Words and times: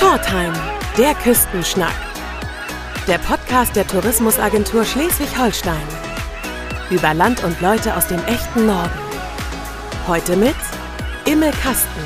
Shortheim, 0.00 0.54
der 0.96 1.14
Küstenschnack. 1.14 1.92
Der 3.06 3.18
Podcast 3.18 3.76
der 3.76 3.86
Tourismusagentur 3.86 4.82
Schleswig-Holstein. 4.82 5.86
Über 6.88 7.12
Land 7.12 7.44
und 7.44 7.60
Leute 7.60 7.94
aus 7.94 8.06
dem 8.06 8.24
echten 8.24 8.64
Norden. 8.64 8.98
Heute 10.08 10.36
mit 10.36 10.56
Imme 11.26 11.50
Kasten. 11.50 12.00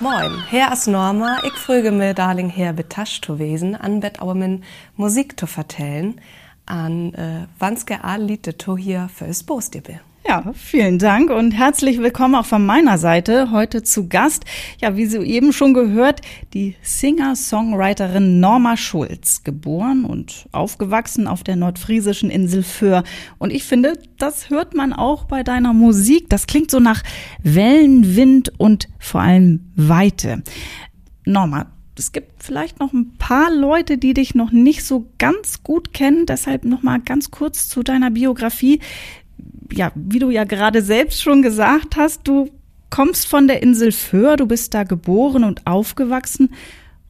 Moin, 0.00 0.42
Herr 0.50 0.70
as 0.70 0.86
Norma, 0.86 1.38
ich 1.42 1.54
frage 1.54 1.90
mir 1.90 2.12
darling 2.12 2.50
her 2.50 2.74
betascht 2.74 3.24
zu 3.24 3.38
wesen, 3.38 3.74
an 3.74 4.00
bet 4.00 4.20
aber 4.20 4.34
min 4.34 4.62
Musik 4.96 5.40
zu 5.40 5.46
vertellen, 5.46 6.20
an 6.66 7.14
äh, 7.14 7.46
wanske 7.58 7.98
Lied 8.18 8.58
to 8.58 8.76
hier 8.76 9.08
fürs 9.08 9.42
Bosdibbe. 9.42 10.00
Ja, 10.26 10.54
vielen 10.54 10.98
Dank 10.98 11.28
und 11.28 11.50
herzlich 11.50 11.98
willkommen 11.98 12.34
auch 12.34 12.46
von 12.46 12.64
meiner 12.64 12.96
Seite. 12.96 13.50
Heute 13.50 13.82
zu 13.82 14.08
Gast, 14.08 14.46
ja, 14.80 14.96
wie 14.96 15.04
Sie 15.04 15.18
eben 15.18 15.52
schon 15.52 15.74
gehört, 15.74 16.22
die 16.54 16.76
Singer-Songwriterin 16.80 18.40
Norma 18.40 18.78
Schulz, 18.78 19.44
geboren 19.44 20.06
und 20.06 20.48
aufgewachsen 20.50 21.28
auf 21.28 21.44
der 21.44 21.56
nordfriesischen 21.56 22.30
Insel 22.30 22.62
Föhr. 22.62 23.04
Und 23.36 23.50
ich 23.50 23.64
finde, 23.64 23.98
das 24.16 24.48
hört 24.48 24.74
man 24.74 24.94
auch 24.94 25.24
bei 25.24 25.42
deiner 25.42 25.74
Musik. 25.74 26.30
Das 26.30 26.46
klingt 26.46 26.70
so 26.70 26.80
nach 26.80 27.02
Wellen, 27.42 28.16
Wind 28.16 28.50
und 28.56 28.88
vor 28.98 29.20
allem 29.20 29.72
Weite. 29.76 30.42
Norma, 31.26 31.66
es 31.98 32.12
gibt 32.12 32.42
vielleicht 32.42 32.80
noch 32.80 32.94
ein 32.94 33.12
paar 33.18 33.52
Leute, 33.52 33.98
die 33.98 34.14
dich 34.14 34.34
noch 34.34 34.52
nicht 34.52 34.84
so 34.84 35.06
ganz 35.18 35.62
gut 35.62 35.92
kennen. 35.92 36.24
Deshalb 36.24 36.64
noch 36.64 36.82
mal 36.82 36.98
ganz 36.98 37.30
kurz 37.30 37.68
zu 37.68 37.82
deiner 37.82 38.10
Biografie 38.10 38.80
ja, 39.76 39.92
wie 39.94 40.18
du 40.18 40.30
ja 40.30 40.44
gerade 40.44 40.82
selbst 40.82 41.22
schon 41.22 41.42
gesagt 41.42 41.96
hast, 41.96 42.26
du 42.26 42.50
kommst 42.90 43.26
von 43.26 43.48
der 43.48 43.62
Insel 43.62 43.92
Föhr, 43.92 44.36
du 44.36 44.46
bist 44.46 44.74
da 44.74 44.84
geboren 44.84 45.44
und 45.44 45.66
aufgewachsen. 45.66 46.50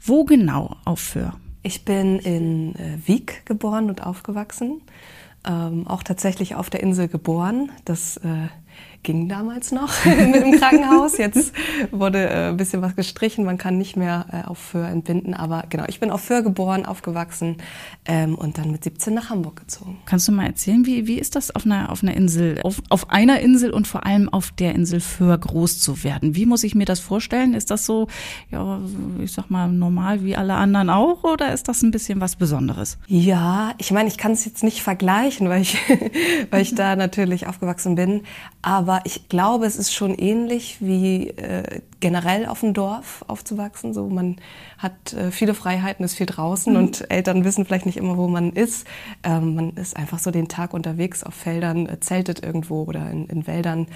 Wo 0.01 0.25
genau 0.25 0.77
auf 0.85 1.01
Föhr? 1.01 1.35
Ich 1.63 1.85
bin 1.85 2.19
in 2.19 2.75
äh, 2.75 2.99
Wieg 3.07 3.47
geboren 3.47 3.89
und 3.89 4.05
aufgewachsen, 4.05 4.83
ähm, 5.47 5.87
auch 5.87 6.03
tatsächlich 6.03 6.55
auf 6.55 6.71
der 6.71 6.83
Insel 6.83 7.09
geboren. 7.09 7.71
Das 7.85 8.19
äh, 8.19 8.49
ging 9.05 9.29
damals 9.29 9.71
noch 9.71 9.93
mit 10.05 10.43
dem 10.43 10.59
Krankenhaus. 10.59 11.19
Jetzt 11.19 11.53
wurde 11.93 12.29
äh, 12.29 12.49
ein 12.49 12.57
bisschen 12.57 12.83
was 12.83 12.97
gestrichen. 12.97 13.45
Man 13.45 13.59
kann 13.59 13.79
nicht 13.79 13.97
mehr 13.97 14.27
äh, 14.33 14.49
auf 14.49 14.59
Föhr 14.59 14.89
entbinden. 14.89 15.35
Aber 15.35 15.65
genau, 15.69 15.85
ich 15.87 16.01
bin 16.01 16.11
auf 16.11 16.23
Föhr 16.23 16.43
geboren, 16.43 16.85
aufgewachsen 16.85 17.59
ähm, 18.07 18.35
und 18.35 18.59
dann 18.59 18.73
mit 18.73 18.83
17 18.83 19.15
nach 19.15 19.31
Hamburg 19.31 19.61
gezogen. 19.61 19.99
Kannst 20.07 20.27
du 20.27 20.33
mal 20.33 20.47
erzählen, 20.47 20.85
wie, 20.87 21.07
wie 21.07 21.19
ist 21.19 21.37
das 21.37 21.55
auf 21.55 21.65
einer, 21.65 21.93
auf 21.93 22.03
einer 22.03 22.15
Insel, 22.15 22.61
auf, 22.65 22.83
auf 22.89 23.11
einer 23.11 23.41
Insel 23.41 23.71
und 23.71 23.87
vor 23.87 24.05
allem 24.07 24.29
auf 24.29 24.51
der 24.51 24.75
Insel 24.75 25.01
Föhr 25.01 25.39
groß 25.39 25.81
zu 25.81 26.03
werden? 26.03 26.35
Wie 26.35 26.47
muss 26.47 26.65
ich 26.65 26.75
mir 26.75 26.87
das 26.87 26.99
vorstellen? 26.99 27.55
Ist 27.55 27.71
das 27.71 27.87
so, 27.87 28.09
ja, 28.51 28.81
ich 29.23 29.33
sag 29.33 29.51
mal, 29.51 29.71
normal 29.71 30.25
wie 30.25 30.35
alle 30.35 30.55
anderen 30.55 30.91
auch 30.91 31.23
oder 31.25 31.53
ist 31.53 31.69
das 31.69 31.83
ein 31.83 31.91
bisschen 31.91 32.21
was 32.21 32.37
Besonderes? 32.37 32.99
Ja, 33.07 33.75
ich 33.79 33.91
meine, 33.91 34.09
ich 34.09 34.17
kann 34.17 34.33
es 34.33 34.45
jetzt 34.47 34.65
nicht 34.65 34.83
vergleichen, 34.83 35.49
weil 35.49 35.63
ich, 35.63 35.77
weil 36.51 36.63
ich 36.63 36.75
da 36.75 36.97
natürlich 36.97 37.47
aufgewachsen 37.47 37.95
bin. 37.95 38.23
Aber 38.63 38.94
aber 38.95 39.07
ich 39.07 39.29
glaube, 39.29 39.67
es 39.67 39.77
ist 39.77 39.93
schon 39.93 40.15
ähnlich 40.15 40.77
wie 40.79 41.31
äh, 41.31 41.81
generell 41.99 42.47
auf 42.47 42.61
dem 42.61 42.75
Dorf 42.75 43.25
aufzuwachsen. 43.27 43.93
So, 43.93 44.09
man 44.09 44.37
hat 44.79 45.13
äh, 45.15 45.33
viele 45.33 45.55
Freiheiten, 45.55 46.05
ist 46.05 46.15
viel 46.15 46.27
draußen 46.27 46.73
mhm. 46.73 46.79
und 46.79 47.11
Eltern 47.11 47.45
wissen 47.45 47.65
vielleicht 47.65 47.87
nicht 47.87 47.97
immer, 47.97 48.17
wo 48.17 48.29
man 48.29 48.53
ist. 48.53 48.87
Ähm, 49.25 49.57
man 49.57 49.71
ist 49.71 49.97
einfach 49.97 50.21
so 50.21 50.31
den 50.31 50.47
Tag 50.47 50.73
unterwegs 50.75 51.25
auf 51.25 51.35
Feldern, 51.35 51.89
äh, 51.89 51.99
zeltet 51.99 52.45
irgendwo 52.45 52.85
oder 52.85 53.11
in, 53.11 53.27
in, 53.27 53.49
Wäldern. 53.49 53.89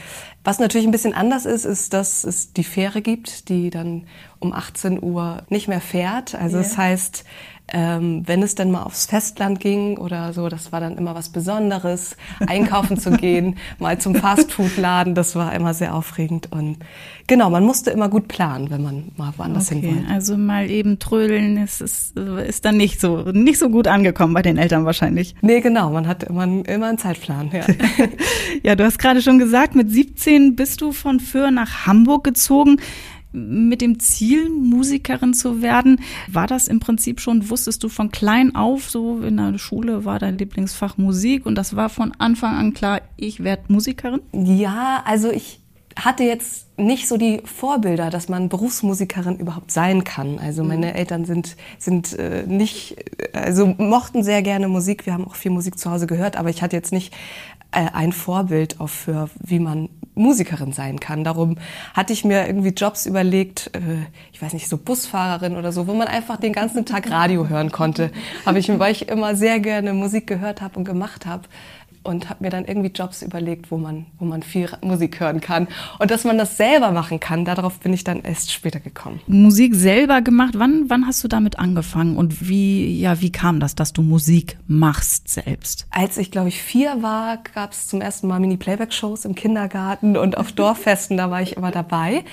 Was 0.43 0.59
natürlich 0.59 0.87
ein 0.87 0.93
bisschen 0.93 1.15
anders 1.15 1.47
ist, 1.47 1.65
ist, 1.65 1.93
dass 1.93 2.25
es 2.25 2.53
die 2.53 2.65
Fähre 2.65 3.01
gibt, 3.01 3.49
die 3.49 3.71
dann 3.71 4.05
um 4.41 4.53
18 4.53 5.01
Uhr 5.01 5.43
nicht 5.49 5.69
mehr 5.69 5.81
fährt. 5.81 6.35
Also 6.35 6.57
yeah. 6.57 6.67
das 6.67 6.77
heißt, 6.77 7.25
ähm, 7.71 8.23
wenn 8.27 8.43
es 8.43 8.55
dann 8.55 8.71
mal 8.71 8.83
aufs 8.83 9.07
Festland 9.07 9.61
ging 9.61 9.99
oder 9.99 10.33
so, 10.33 10.49
das 10.49 10.73
war 10.73 10.81
dann 10.81 10.97
immer 10.97 11.15
was 11.15 11.29
Besonderes, 11.29 12.17
einkaufen 12.47 12.99
zu 12.99 13.11
gehen, 13.11 13.57
mal 13.79 13.99
zum 13.99 14.15
Fastfood-Laden, 14.15 15.15
das 15.15 15.37
war 15.37 15.55
immer 15.55 15.75
sehr 15.75 15.95
aufregend. 15.95 16.51
Und 16.51 16.79
genau, 17.27 17.51
man 17.51 17.65
musste 17.65 17.91
immer 17.91 18.09
gut 18.09 18.29
planen, 18.29 18.71
wenn 18.71 18.83
man 18.83 19.13
mal 19.17 19.33
woanders 19.37 19.71
okay, 19.71 19.81
hin 19.81 19.97
wollte. 19.97 20.11
Also 20.11 20.37
mal 20.39 20.71
eben 20.71 20.99
trödeln, 20.99 21.59
ist, 21.59 21.83
ist, 21.83 22.17
ist 22.17 22.65
dann 22.65 22.77
nicht 22.79 23.01
so, 23.01 23.31
nicht 23.33 23.59
so 23.59 23.69
gut 23.69 23.87
angekommen 23.87 24.33
bei 24.33 24.43
den 24.43 24.57
Eltern 24.57 24.87
wahrscheinlich. 24.87 25.35
Nee, 25.43 25.61
genau, 25.61 25.91
man 25.91 26.07
hat 26.07 26.25
immer, 26.25 26.45
immer 26.45 26.87
einen 26.87 26.99
Zeitplan. 26.99 27.51
Ja. 27.53 27.67
ja, 28.63 28.77
du 28.77 28.85
hast 28.85 28.99
gerade 28.99 29.21
schon 29.21 29.39
gesagt, 29.39 29.75
mit 29.75 29.91
17 29.91 30.57
bist 30.57 30.81
du 30.81 30.93
von 30.93 31.21
Föhr 31.21 31.51
nach 31.51 31.87
Hamburg 31.87 32.25
gezogen 32.25 32.81
mit 33.33 33.81
dem 33.81 34.01
Ziel, 34.01 34.49
Musikerin 34.49 35.35
zu 35.35 35.63
werden. 35.63 36.01
War 36.29 36.47
das 36.47 36.69
im 36.69 36.81
Prinzip 36.81 37.21
schon, 37.21 37.51
wusstest 37.51 37.83
du 37.85 37.89
von 37.89 38.11
klein 38.11 38.55
auf, 38.55 38.91
so 38.91 39.21
in 39.21 39.37
der 39.37 39.59
Schule 39.59 40.05
war 40.05 40.19
dein 40.19 40.39
Lieblingsfach 40.39 40.97
Musik 40.97 41.47
und 41.47 41.55
das 41.55 41.77
war 41.77 41.89
von 41.89 42.13
Anfang 42.19 42.57
an 42.57 42.75
klar, 42.75 43.01
ich 43.17 43.45
werde 43.45 43.65
Musikerin? 43.69 44.21
Ja, 44.33 45.03
also 45.05 45.31
ich 45.31 45.61
hatte 45.97 46.23
jetzt 46.23 46.67
nicht 46.79 47.09
so 47.09 47.17
die 47.17 47.43
Vorbilder, 47.45 48.11
dass 48.11 48.29
man 48.29 48.49
Berufsmusikerin 48.49 49.37
überhaupt 49.37 49.73
sein 49.73 50.05
kann. 50.05 50.39
Also 50.39 50.63
meine 50.63 50.89
mhm. 50.91 50.95
Eltern 50.95 51.25
sind, 51.25 51.57
sind 51.79 52.17
äh, 52.19 52.45
nicht, 52.47 52.97
also 53.33 53.67
mochten 53.67 54.23
sehr 54.23 54.43
gerne 54.43 54.69
Musik. 54.69 55.07
Wir 55.07 55.15
haben 55.15 55.27
auch 55.27 55.35
viel 55.35 55.51
Musik 55.51 55.79
zu 55.79 55.91
Hause 55.91 56.07
gehört, 56.07 56.37
aber 56.37 56.51
ich 56.51 56.63
hatte 56.63 56.77
jetzt 56.77 56.93
nicht 56.93 57.13
äh, 57.73 57.87
ein 57.93 58.13
Vorbild 58.13 58.81
auch 58.81 58.89
für, 58.89 59.29
wie 59.41 59.59
man 59.59 59.89
Musikerin 60.19 60.73
sein 60.73 61.01
kann. 61.01 61.25
Darum 61.25 61.57
hatte 61.95 62.13
ich 62.13 62.25
mir 62.25 62.47
irgendwie 62.47 62.71
Jobs 62.71 63.07
überlegt, 63.07 63.71
äh, 63.75 64.07
ich 64.33 64.43
weiß 64.43 64.53
nicht, 64.53 64.69
so 64.69 64.77
Busfahrerin 64.77 65.57
oder 65.57 65.73
so, 65.73 65.87
wo 65.87 65.95
man 65.95 66.09
einfach 66.09 66.37
den 66.37 66.53
ganzen 66.53 66.85
Tag 66.85 67.11
Radio 67.11 67.49
hören 67.49 67.73
konnte. 67.73 68.11
Habe 68.45 68.59
ich, 68.59 68.69
weil 68.79 68.93
ich 68.93 69.09
immer 69.09 69.35
sehr 69.35 69.61
gerne 69.61 69.95
Musik 69.95 70.27
gehört 70.27 70.61
habe 70.61 70.79
und 70.79 70.85
gemacht 70.85 71.27
habe 71.27 71.49
und 72.09 72.29
habe 72.29 72.45
mir 72.45 72.51
dann 72.51 72.65
irgendwie 72.65 72.91
Jobs 72.91 73.23
überlegt, 73.23 73.71
wo 73.71 73.77
man, 73.77 74.07
wo 74.19 74.25
man 74.25 74.43
viel 74.43 74.69
Musik 74.83 75.21
hören 75.21 75.41
kann. 75.41 75.69
Und 75.99 76.11
dass 76.11 76.25
man 76.25 76.39
das 76.39 76.57
selber 76.57 76.91
machen 76.91 77.21
kann, 77.21 77.45
darauf 77.45 77.79
bin 77.79 77.93
ich 77.93 78.05
dann 78.05 78.23
erst 78.23 78.53
später 78.53 78.81
gekommen. 78.81 79.21
Musik 79.27 79.75
selber 79.75 80.23
gemacht, 80.23 80.55
wann, 80.57 80.85
wann 80.89 81.07
hast 81.07 81.23
du 81.23 81.29
damit 81.29 81.59
angefangen 81.59 82.17
und 82.17 82.49
wie, 82.49 82.99
ja, 82.99 83.21
wie 83.21 83.31
kam 83.31 83.61
das, 83.61 83.75
dass 83.75 83.93
du 83.93 84.03
Musik 84.03 84.59
machst 84.67 85.29
selbst? 85.29 85.87
Als 85.91 86.17
ich, 86.17 86.31
glaube 86.31 86.49
ich, 86.49 86.63
vier 86.63 87.03
war, 87.03 87.39
gab 87.55 87.73
es 87.73 87.87
zum 87.87 88.01
ersten 88.01 88.27
Mal 88.27 88.41
Mini-Playback-Shows 88.41 89.25
im 89.25 89.35
Kindergarten 89.35 90.17
und 90.17 90.37
auf 90.37 90.53
Dorffesten, 90.59 91.17
da 91.17 91.31
war 91.31 91.43
ich 91.43 91.57
immer 91.57 91.71
dabei. 91.71 92.25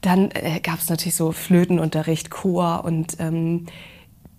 Dann 0.00 0.30
äh, 0.30 0.60
gab 0.60 0.78
es 0.78 0.88
natürlich 0.88 1.14
so 1.14 1.32
Flötenunterricht, 1.32 2.30
Chor 2.30 2.84
und 2.84 3.16
ähm, 3.18 3.66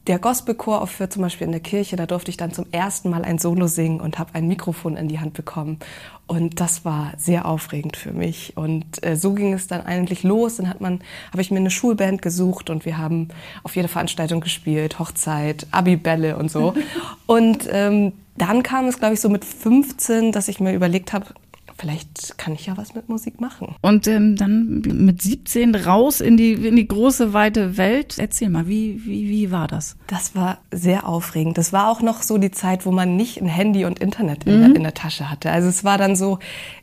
der 0.08 0.18
Gospelchor 0.18 0.82
auf 0.82 1.02
zum 1.10 1.22
Beispiel 1.22 1.46
in 1.46 1.52
der 1.52 1.62
Kirche, 1.62 1.96
da 1.96 2.06
durfte 2.06 2.32
ich 2.32 2.38
dann 2.38 2.52
zum 2.52 2.66
ersten 2.72 3.10
Mal 3.10 3.24
ein 3.24 3.38
Solo 3.38 3.68
singen 3.68 4.02
und 4.02 4.18
habe 4.18 4.34
ein 4.34 4.48
Mikrofon 4.48 4.98
in 4.98 5.08
die 5.08 5.20
Hand 5.20 5.34
bekommen. 5.34 5.78
Und 6.26 6.60
das 6.60 6.86
war 6.86 7.14
sehr 7.18 7.46
aufregend 7.46 7.98
für 7.98 8.14
mich. 8.14 8.58
Und 8.58 9.06
äh, 9.06 9.16
so 9.16 9.34
ging 9.34 9.54
es 9.54 9.68
dann 9.68 9.82
eigentlich 9.82 10.24
los. 10.24 10.56
Dann 10.56 10.70
hat 10.70 10.82
man, 10.82 11.02
habe 11.32 11.42
ich 11.42 11.52
mir 11.52 11.58
eine 11.58 11.70
Schulband 11.70 12.22
gesucht 12.22 12.70
und 12.70 12.86
wir 12.86 12.98
haben 12.98 13.28
auf 13.64 13.76
jeder 13.76 13.90
Veranstaltung 13.90 14.42
gespielt, 14.42 14.98
Hochzeit, 14.98 15.68
Abibälle 15.72 16.38
und 16.38 16.50
so. 16.50 16.74
und 17.28 17.68
ähm, 17.70 18.14
dann 18.38 18.64
kam 18.64 18.88
es, 18.88 18.98
glaube 18.98 19.14
ich, 19.14 19.22
so 19.22 19.30
mit 19.30 19.46
15, 19.46 20.32
dass 20.32 20.48
ich 20.48 20.60
mir 20.60 20.74
überlegt 20.74 21.14
habe, 21.14 21.28
vielleicht 21.78 22.38
kann 22.38 22.54
ich 22.54 22.68
ja 22.68 22.78
was 22.78 22.94
mit 22.94 23.10
Musik 23.10 23.42
machen. 23.42 23.76
Und 23.82 24.08
ähm, 24.08 24.36
dann 24.36 24.82
mit 24.82 25.22
17 25.22 25.74
raus 25.76 26.22
in 26.22 26.38
die, 26.38 26.54
in 26.54 26.76
die 26.76 26.88
große, 26.88 27.34
weite 27.34 27.78
Welt. 27.78 28.16
Erzähl 28.18 28.50
mal, 28.50 28.68
wie, 28.68 29.04
wie, 29.06 29.30
wie 29.30 29.52
war 29.52 29.68
das? 29.68 29.98
Das 30.08 30.36
war 30.36 30.60
sehr 30.72 31.08
aufregend. 31.08 31.58
Das 31.58 31.74
war 31.74 31.90
auch 31.90 32.02
noch 32.02 32.22
so 32.22 32.38
die 32.38 32.52
Zeit, 32.52 32.86
wo 32.86 32.92
man 32.92 33.16
nicht 33.16 33.42
ein 33.42 33.48
Handy 33.48 33.86
und 33.86 34.00
Internet 34.00 34.44
in, 34.44 34.58
mhm. 34.58 34.62
der, 34.62 34.76
in 34.76 34.84
der 34.84 34.94
Tasche 34.94 35.30
hatte. 35.30 35.52
Also 35.52 35.70
es 35.70 35.84
war 35.84 35.98
dann 35.98 36.16
so, 36.16 36.40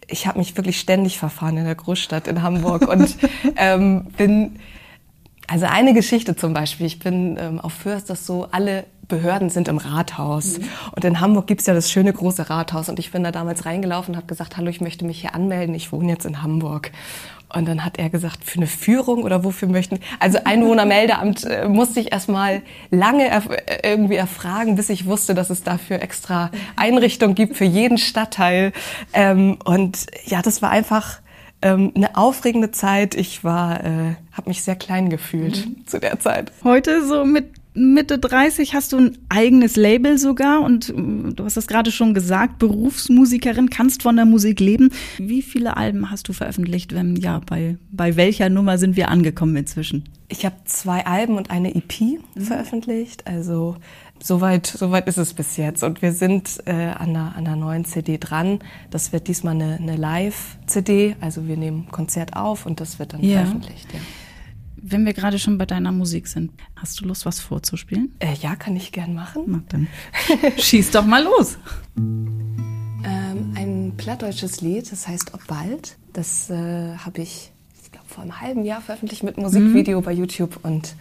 ich 0.08 0.26
habe 0.26 0.38
mich 0.38 0.56
wirklich 0.56 0.80
ständig 0.80 1.18
verfahren 1.18 1.56
in 1.56 1.64
der 1.64 1.76
Großstadt 1.76 2.26
in 2.26 2.42
Hamburg 2.42 2.88
und 2.88 3.16
ähm, 3.56 4.06
bin 4.16 4.58
also 5.48 5.66
eine 5.66 5.94
Geschichte 5.94 6.36
zum 6.36 6.54
Beispiel, 6.54 6.86
ich 6.86 6.98
bin 6.98 7.36
ähm, 7.40 7.58
auf 7.58 7.72
Fürst, 7.72 8.10
dass 8.10 8.26
so 8.26 8.46
alle 8.52 8.84
Behörden 9.08 9.48
sind 9.48 9.68
im 9.68 9.78
Rathaus. 9.78 10.58
Mhm. 10.58 10.64
Und 10.94 11.04
in 11.04 11.20
Hamburg 11.20 11.46
gibt's 11.46 11.66
ja 11.66 11.74
das 11.74 11.90
schöne 11.90 12.12
große 12.12 12.50
Rathaus. 12.50 12.90
Und 12.90 12.98
ich 12.98 13.10
bin 13.10 13.24
da 13.24 13.32
damals 13.32 13.64
reingelaufen 13.64 14.12
und 14.12 14.16
habe 14.16 14.26
gesagt, 14.26 14.58
hallo, 14.58 14.68
ich 14.68 14.82
möchte 14.82 15.06
mich 15.06 15.22
hier 15.22 15.34
anmelden, 15.34 15.74
ich 15.74 15.90
wohne 15.90 16.12
jetzt 16.12 16.26
in 16.26 16.42
Hamburg. 16.42 16.92
Und 17.54 17.66
dann 17.66 17.82
hat 17.82 17.98
er 17.98 18.10
gesagt, 18.10 18.44
für 18.44 18.58
eine 18.58 18.66
Führung 18.66 19.22
oder 19.22 19.42
wofür 19.42 19.68
möchten. 19.68 20.00
Also 20.20 20.38
Einwohnermeldeamt 20.44 21.44
äh, 21.44 21.66
musste 21.66 22.00
ich 22.00 22.12
erstmal 22.12 22.60
lange 22.90 23.26
erf 23.26 23.48
irgendwie 23.82 24.16
erfragen, 24.16 24.76
bis 24.76 24.90
ich 24.90 25.06
wusste, 25.06 25.34
dass 25.34 25.48
es 25.48 25.62
dafür 25.62 26.02
extra 26.02 26.50
Einrichtungen 26.76 27.34
gibt 27.34 27.56
für 27.56 27.64
jeden 27.64 27.96
Stadtteil. 27.96 28.74
Ähm, 29.14 29.56
und 29.64 30.06
ja, 30.26 30.42
das 30.42 30.60
war 30.60 30.68
einfach 30.68 31.20
ähm, 31.62 31.92
eine 31.94 32.16
aufregende 32.16 32.70
Zeit. 32.70 33.14
Ich 33.14 33.44
war, 33.44 33.84
äh, 33.84 34.14
habe 34.32 34.48
mich 34.48 34.62
sehr 34.62 34.76
klein 34.76 35.10
gefühlt 35.10 35.66
mhm. 35.66 35.86
zu 35.86 35.98
der 35.98 36.20
Zeit. 36.20 36.52
Heute 36.64 37.04
so 37.06 37.24
mit 37.24 37.46
Mitte 37.78 38.18
30 38.18 38.74
hast 38.74 38.92
du 38.92 38.98
ein 38.98 39.18
eigenes 39.28 39.76
Label 39.76 40.18
sogar 40.18 40.62
und 40.62 40.88
äh, 40.90 41.32
du 41.32 41.44
hast 41.44 41.56
das 41.56 41.66
gerade 41.66 41.92
schon 41.92 42.12
gesagt, 42.12 42.58
Berufsmusikerin, 42.58 43.70
kannst 43.70 44.02
von 44.02 44.16
der 44.16 44.24
Musik 44.24 44.60
leben. 44.60 44.90
Wie 45.18 45.42
viele 45.42 45.76
Alben 45.76 46.10
hast 46.10 46.28
du 46.28 46.32
veröffentlicht? 46.32 46.94
Wenn, 46.94 47.16
ja, 47.16 47.40
bei, 47.46 47.76
bei 47.90 48.16
welcher 48.16 48.48
Nummer 48.50 48.78
sind 48.78 48.96
wir 48.96 49.08
angekommen 49.08 49.56
inzwischen? 49.56 50.04
Ich 50.28 50.44
habe 50.44 50.56
zwei 50.64 51.06
Alben 51.06 51.36
und 51.36 51.50
eine 51.50 51.74
EP 51.74 52.00
mhm. 52.00 52.40
veröffentlicht, 52.40 53.26
also 53.26 53.76
soweit, 54.22 54.66
soweit 54.66 55.06
ist 55.08 55.16
es 55.16 55.34
bis 55.34 55.56
jetzt. 55.56 55.82
Und 55.82 56.02
wir 56.02 56.12
sind 56.12 56.60
äh, 56.66 56.72
an, 56.72 57.10
einer, 57.10 57.36
an 57.36 57.46
einer 57.46 57.56
neuen 57.56 57.84
CD 57.84 58.18
dran. 58.18 58.60
Das 58.90 59.12
wird 59.12 59.28
diesmal 59.28 59.54
eine, 59.54 59.76
eine 59.76 59.96
Live-CD, 59.96 61.16
also 61.20 61.46
wir 61.46 61.56
nehmen 61.56 61.88
Konzert 61.90 62.36
auf 62.36 62.66
und 62.66 62.80
das 62.80 62.98
wird 62.98 63.12
dann 63.12 63.22
ja. 63.22 63.40
veröffentlicht. 63.40 63.92
Ja. 63.92 64.00
Wenn 64.80 65.04
wir 65.04 65.12
gerade 65.12 65.38
schon 65.38 65.58
bei 65.58 65.66
deiner 65.66 65.92
Musik 65.92 66.28
sind, 66.28 66.52
hast 66.76 67.00
du 67.00 67.04
Lust, 67.04 67.26
was 67.26 67.40
vorzuspielen? 67.40 68.14
Äh, 68.20 68.34
ja, 68.34 68.56
kann 68.56 68.76
ich 68.76 68.92
gern 68.92 69.14
machen. 69.14 69.42
Na 69.46 69.62
dann 69.68 69.88
schieß 70.56 70.92
doch 70.92 71.04
mal 71.04 71.22
los. 71.22 71.58
Ähm, 71.96 73.52
ein 73.54 73.92
plattdeutsches 73.96 74.60
Lied, 74.60 74.90
das 74.90 75.08
heißt 75.08 75.34
Ob 75.34 75.46
bald. 75.46 75.96
Das 76.12 76.48
äh, 76.50 76.96
habe 76.96 77.20
ich, 77.22 77.50
ich 77.82 77.90
glaube, 77.92 78.06
vor 78.08 78.22
einem 78.22 78.40
halben 78.40 78.64
Jahr 78.64 78.80
veröffentlicht 78.80 79.22
mit 79.24 79.36
Musikvideo 79.36 80.00
mhm. 80.00 80.04
bei 80.04 80.12
YouTube 80.12 80.60
und 80.62 80.94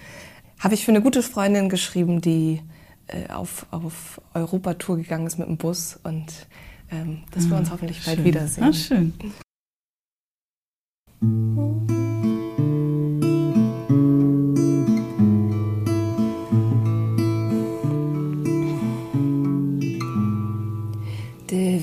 habe 0.59 0.73
ich 0.73 0.83
für 0.83 0.91
eine 0.91 1.01
gute 1.01 1.21
Freundin 1.21 1.69
geschrieben, 1.69 2.19
die 2.19 2.61
äh, 3.07 3.29
auf, 3.29 3.65
auf 3.71 4.21
Europatour 4.33 4.97
gegangen 4.97 5.27
ist 5.27 5.37
mit 5.39 5.47
dem 5.47 5.57
Bus 5.57 5.99
und 6.03 6.47
ähm, 6.91 7.23
dass 7.31 7.45
ah, 7.45 7.49
wir 7.49 7.57
uns 7.57 7.71
hoffentlich 7.71 8.05
bald 8.05 8.23
wiedersehen. 8.23 8.63
Ah, 8.63 8.73
schön. 8.73 9.13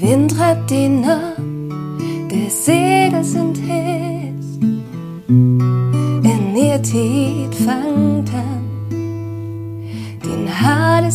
Wind 0.05 0.37
treibt 0.37 0.71
ihn 0.71 1.03
ab, 1.05 1.39
der 2.31 2.51
Segel 2.51 3.25
sind 3.25 3.59
heiß. 3.67 4.59
In 5.29 6.57
ihr 6.57 6.83
Tiet 6.83 7.55
fangt 7.55 8.31
an, 8.35 8.64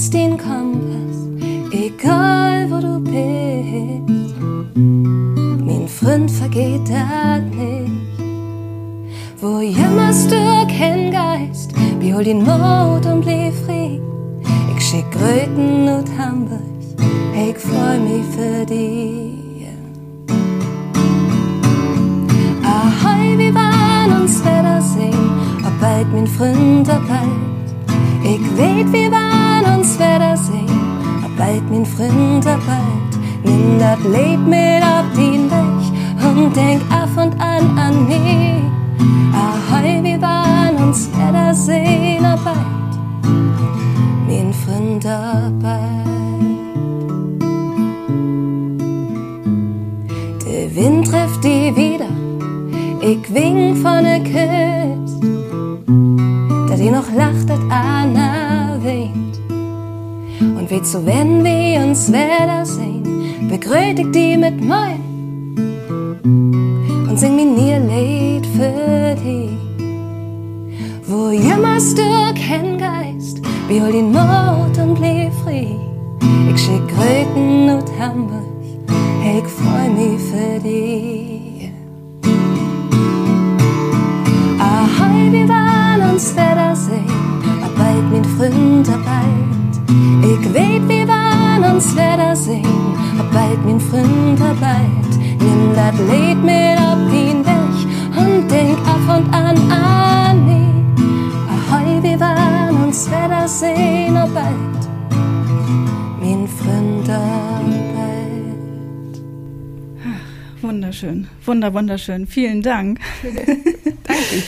Ist 0.02 0.14
den 0.14 0.38
Kompass, 0.38 1.28
egal 1.74 2.72
wo 2.72 2.80
du 2.80 3.00
bist. 3.02 4.34
Mein 4.74 5.90
Freund 5.90 6.32
vergeht 6.32 6.88
da 6.88 7.40
nicht. 7.40 7.92
Wo 9.42 9.60
jammerst 9.60 10.32
du 10.32 10.38
kein 10.68 11.12
Geist, 11.12 11.74
behol 12.00 12.24
den 12.24 12.46
Mut 12.46 13.06
und 13.08 13.26
blieb 13.26 13.54
frei. 13.66 14.00
Ich 14.74 14.86
schick 14.86 15.06
Röten 15.16 15.90
und 15.90 16.08
Hamburg 16.18 16.62
ich 17.36 17.58
freu 17.58 18.00
mich 18.00 18.26
für 18.34 18.66
dich. 18.66 19.68
Ahoi, 22.64 23.38
wir 23.38 23.54
waren 23.54 24.22
uns 24.22 24.40
wiedersehen, 24.40 25.32
ob 25.68 25.78
bald 25.82 26.08
mein 26.14 26.26
Freund, 26.26 26.88
ob 26.88 27.06
bald. 27.06 27.50
Ich 28.24 28.58
weet, 28.58 28.94
wir 28.94 29.12
waren 29.12 29.29
uns 29.76 29.98
wiedersehen, 30.00 30.82
ob 31.26 31.38
bald 31.38 31.72
mein 31.72 31.86
Freund, 31.86 32.46
ob 32.46 32.66
bald. 32.66 33.14
Nimm 33.44 33.80
dat 33.80 34.04
Leb 34.04 34.40
mit 34.46 34.84
auf 34.84 35.08
den 35.16 35.50
Weg 35.52 35.84
und 36.24 36.56
denk 36.56 36.82
af 36.92 37.16
und 37.18 37.34
an 37.40 37.78
an 37.78 38.08
mich. 38.08 38.64
Ahoi, 39.34 40.04
wir 40.04 40.22
waren 40.22 40.76
uns 40.88 41.10
wiedersehen, 41.14 42.26
ob 42.26 42.44
bald. 42.44 42.92
Mein 44.28 44.54
Freund, 44.54 45.06
ob 45.06 45.64
bald. 45.64 46.10
Wind 50.80 51.08
trifft 51.08 51.44
die 51.44 51.76
wieder, 51.76 52.08
ich 53.02 53.34
wink 53.34 53.78
von 53.80 54.04
der 54.04 54.22
Küste, 54.22 55.28
da 56.70 56.76
die 56.76 56.90
noch 56.90 57.12
lacht, 57.14 57.50
dat 57.50 57.60
Anna. 57.70 58.69
Und 60.70 60.76
wie 60.76 60.84
zu 60.84 61.04
wenn 61.04 61.44
wir 61.44 61.82
uns 61.82 62.10
wiedersehen, 62.10 63.04
begrüß 63.50 63.98
ich 63.98 64.12
die 64.12 64.38
mit 64.38 64.64
mein 64.64 65.02
und 67.10 67.18
sing 67.18 67.36
mir 67.36 67.46
nie 67.46 67.74
Lied 67.88 68.46
für 68.46 69.16
die. 69.16 69.50
Wo 71.08 71.32
jammerst 71.32 71.98
du 71.98 72.04
kein 72.36 72.78
Geist, 72.78 73.42
wie 73.68 73.82
hol 73.82 73.92
den 73.92 74.12
Mord 74.12 74.78
und 74.78 74.94
blieb 74.96 75.34
frei. 75.44 75.76
Ich 76.54 76.62
schick 76.62 76.84
Röten 76.98 77.70
und 77.70 77.90
Hamburg 78.00 78.46
ich 79.38 79.48
freu 79.48 79.90
mich 79.90 80.22
für 80.22 80.60
dich. 80.60 81.72
Ahoi, 84.60 85.32
wir 85.32 85.50
waren 85.50 86.12
uns 86.12 86.34
wiedersehen, 86.34 87.10
ab 87.64 87.72
bald 87.76 88.12
mit 88.12 88.26
Freund, 88.38 88.90
ab 88.90 89.00
uns 92.40 92.48
wiedersehen, 92.48 93.20
ab 93.20 93.32
bald 93.32 93.82
Freund, 93.82 94.42
ab 94.42 94.58
bald. 94.60 95.20
Nimm 95.40 95.74
dat 95.76 95.96
Lied 96.10 96.44
mit 96.44 96.78
auf 96.78 97.12
den 97.12 97.46
Weg 97.46 98.18
und 98.18 98.50
denk 98.50 98.78
auf 98.80 99.18
und 99.18 99.34
an 99.34 99.58
an 99.72 100.46
mich. 100.46 101.04
Ahoi, 101.50 102.02
wir 102.02 102.20
waren 102.20 102.84
uns 102.84 103.08
wiedersehen, 103.10 104.16
ab 104.16 104.30
bald. 104.34 104.90
Mein 106.22 106.48
Freund, 106.48 107.10
ab 107.10 107.64
Wunderschön. 110.62 111.28
Wunder, 111.46 111.74
wunderschön. 111.74 112.28
Vielen 112.28 112.62
Dank. 112.62 113.00
Danke. 113.24 114.44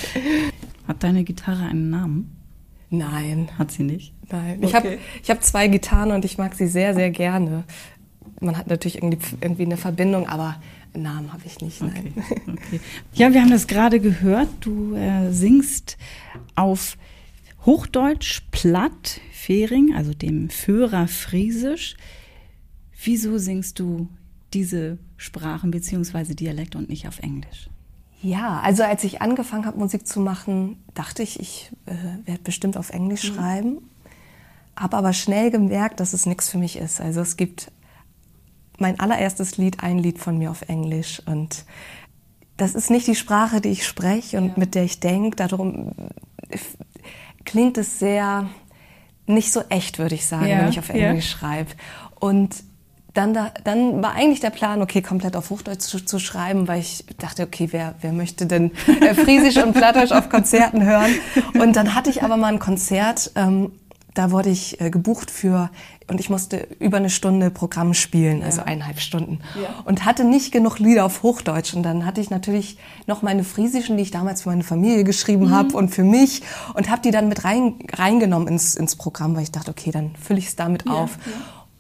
Hat 0.88 1.02
deine 1.02 1.24
Gitarre 1.24 1.64
einen 1.64 1.90
Namen? 1.90 2.41
Nein. 2.92 3.50
Hat 3.58 3.72
sie 3.72 3.84
nicht? 3.84 4.14
Nein. 4.30 4.58
Okay. 4.58 4.68
Ich 4.68 4.76
habe 4.76 4.98
ich 5.24 5.30
hab 5.30 5.44
zwei 5.44 5.68
Gitarren 5.70 6.12
und 6.12 6.26
ich 6.26 6.38
mag 6.38 6.54
sie 6.54 6.68
sehr, 6.68 6.94
sehr 6.94 7.10
gerne. 7.10 7.64
Man 8.42 8.58
hat 8.58 8.68
natürlich 8.68 8.96
irgendwie, 8.96 9.18
irgendwie 9.40 9.64
eine 9.64 9.78
Verbindung, 9.78 10.28
aber 10.28 10.62
einen 10.94 11.04
Namen 11.04 11.34
habe 11.34 11.44
ich 11.46 11.62
nicht. 11.62 11.82
Nein. 11.82 12.14
Okay. 12.16 12.42
okay. 12.48 12.80
Ja, 13.14 13.34
wir 13.34 13.42
haben 13.42 13.50
das 13.50 13.68
gerade 13.68 14.02
gehört. 14.02 14.50
Du 14.60 14.96
äh, 14.96 15.32
singst 15.32 15.98
auf 16.56 16.98
Hochdeutsch, 17.66 18.42
Platt, 18.52 19.22
Fering, 19.32 19.95
also 19.95 20.14
dem 20.14 20.50
Führer 20.50 21.07
Friesisch. 21.07 21.95
Wieso 23.04 23.38
singst 23.38 23.80
du 23.80 24.10
diese 24.54 24.98
Sprachen 25.16 25.71
beziehungsweise 25.71 26.36
Dialekt 26.36 26.76
und 26.76 26.90
nicht 26.90 27.07
auf 27.07 27.19
Englisch? 27.19 27.69
Ja, 28.21 28.59
also 28.59 28.83
als 28.83 29.04
ich 29.04 29.21
angefangen 29.21 29.66
habe, 29.66 29.80
Musik 29.80 30.06
zu 30.06 30.19
machen, 30.19 30.83
dachte 30.94 31.23
ich, 31.23 31.40
ich 31.40 31.71
äh, 31.85 32.28
werde 32.28 32.44
bestimmt 32.44 32.78
auf 32.78 32.92
Englisch 32.92 33.30
mhm. 33.30 33.35
schreiben. 33.35 33.78
Habe 34.75 34.97
aber 34.97 35.13
schnell 35.13 35.49
gemerkt, 35.51 35.99
dass 35.99 36.13
es 36.13 36.25
nichts 36.25 36.49
für 36.49 36.57
mich 36.57 36.78
ist. 36.78 37.01
Also 37.01 37.21
es 37.21 37.35
gibt 37.35 37.71
mein 38.78 38.99
allererstes 38.99 39.57
Lied, 39.57 39.83
ein 39.83 39.97
Lied 39.97 40.19
von 40.19 40.37
mir 40.37 40.51
auf 40.51 40.63
Englisch. 40.63 41.21
Und 41.25 41.66
das 42.57 42.75
ist 42.75 42.92
nicht 42.92 43.07
die 43.07 43.16
Sprache, 43.16 43.59
die 43.59 43.69
ich 43.69 43.87
spreche 43.87 44.37
und 44.37 44.49
ja. 44.49 44.54
mit 44.56 44.75
der 44.75 44.83
ich 44.83 44.99
denke. 44.99 45.35
Darum 45.35 45.92
klingt 47.44 47.78
es 47.78 47.99
sehr 47.99 48.49
nicht 49.25 49.51
so 49.51 49.61
echt, 49.69 49.97
würde 49.97 50.16
ich 50.16 50.25
sagen, 50.25 50.47
ja. 50.47 50.59
wenn 50.59 50.69
ich 50.69 50.80
auf 50.80 50.90
Englisch 50.90 51.31
ja. 51.31 51.37
schreibe. 51.37 51.71
Und 52.19 52.63
dann, 53.13 53.33
da, 53.33 53.51
dann 53.63 54.01
war 54.01 54.13
eigentlich 54.13 54.39
der 54.39 54.51
Plan, 54.51 54.81
okay, 54.81 55.01
komplett 55.01 55.35
auf 55.35 55.49
Hochdeutsch 55.49 55.81
zu, 55.81 55.99
zu 55.99 56.19
schreiben, 56.19 56.68
weil 56.68 56.80
ich 56.80 57.06
dachte, 57.18 57.44
okay, 57.44 57.68
wer, 57.71 57.95
wer 58.01 58.13
möchte 58.13 58.45
denn 58.45 58.71
äh, 59.01 59.13
Friesisch 59.13 59.57
und 59.61 59.73
Plattdeutsch 59.73 60.11
auf 60.11 60.30
Konzerten 60.30 60.83
hören? 60.85 61.11
Und 61.53 61.75
dann 61.75 61.94
hatte 61.94 62.09
ich 62.09 62.23
aber 62.23 62.37
mal 62.37 62.53
ein 62.53 62.59
Konzert, 62.59 63.31
ähm, 63.35 63.71
da 64.13 64.31
wurde 64.31 64.49
ich 64.49 64.80
äh, 64.81 64.89
gebucht 64.89 65.31
für, 65.31 65.69
und 66.07 66.19
ich 66.19 66.30
musste 66.30 66.68
über 66.80 66.97
eine 66.97 67.09
Stunde 67.09 67.49
Programm 67.49 67.94
spielen, 67.94 68.39
ja. 68.39 68.45
also 68.45 68.61
eineinhalb 68.61 68.99
Stunden. 68.99 69.39
Ja. 69.61 69.69
Und 69.85 70.03
hatte 70.03 70.25
nicht 70.25 70.51
genug 70.51 70.80
Lieder 70.80 71.06
auf 71.06 71.23
Hochdeutsch. 71.23 71.73
Und 71.73 71.83
dann 71.83 72.06
hatte 72.06 72.19
ich 72.19 72.30
natürlich 72.30 72.77
noch 73.07 73.21
meine 73.21 73.45
Friesischen, 73.45 73.95
die 73.95 74.03
ich 74.03 74.11
damals 74.11 74.41
für 74.41 74.49
meine 74.49 74.63
Familie 74.63 75.06
geschrieben 75.06 75.45
mhm. 75.45 75.51
habe 75.51 75.77
und 75.77 75.89
für 75.89 76.03
mich. 76.03 76.41
Und 76.73 76.89
habe 76.89 77.01
die 77.01 77.11
dann 77.11 77.30
mit 77.30 77.45
rein, 77.45 77.75
reingenommen 77.94 78.49
ins, 78.49 78.75
ins 78.75 78.97
Programm, 78.97 79.35
weil 79.35 79.44
ich 79.44 79.51
dachte, 79.51 79.71
okay, 79.71 79.91
dann 79.91 80.11
fülle 80.21 80.39
ich 80.39 80.47
es 80.47 80.56
damit 80.57 80.85
ja. 80.85 80.91
auf. 80.91 81.18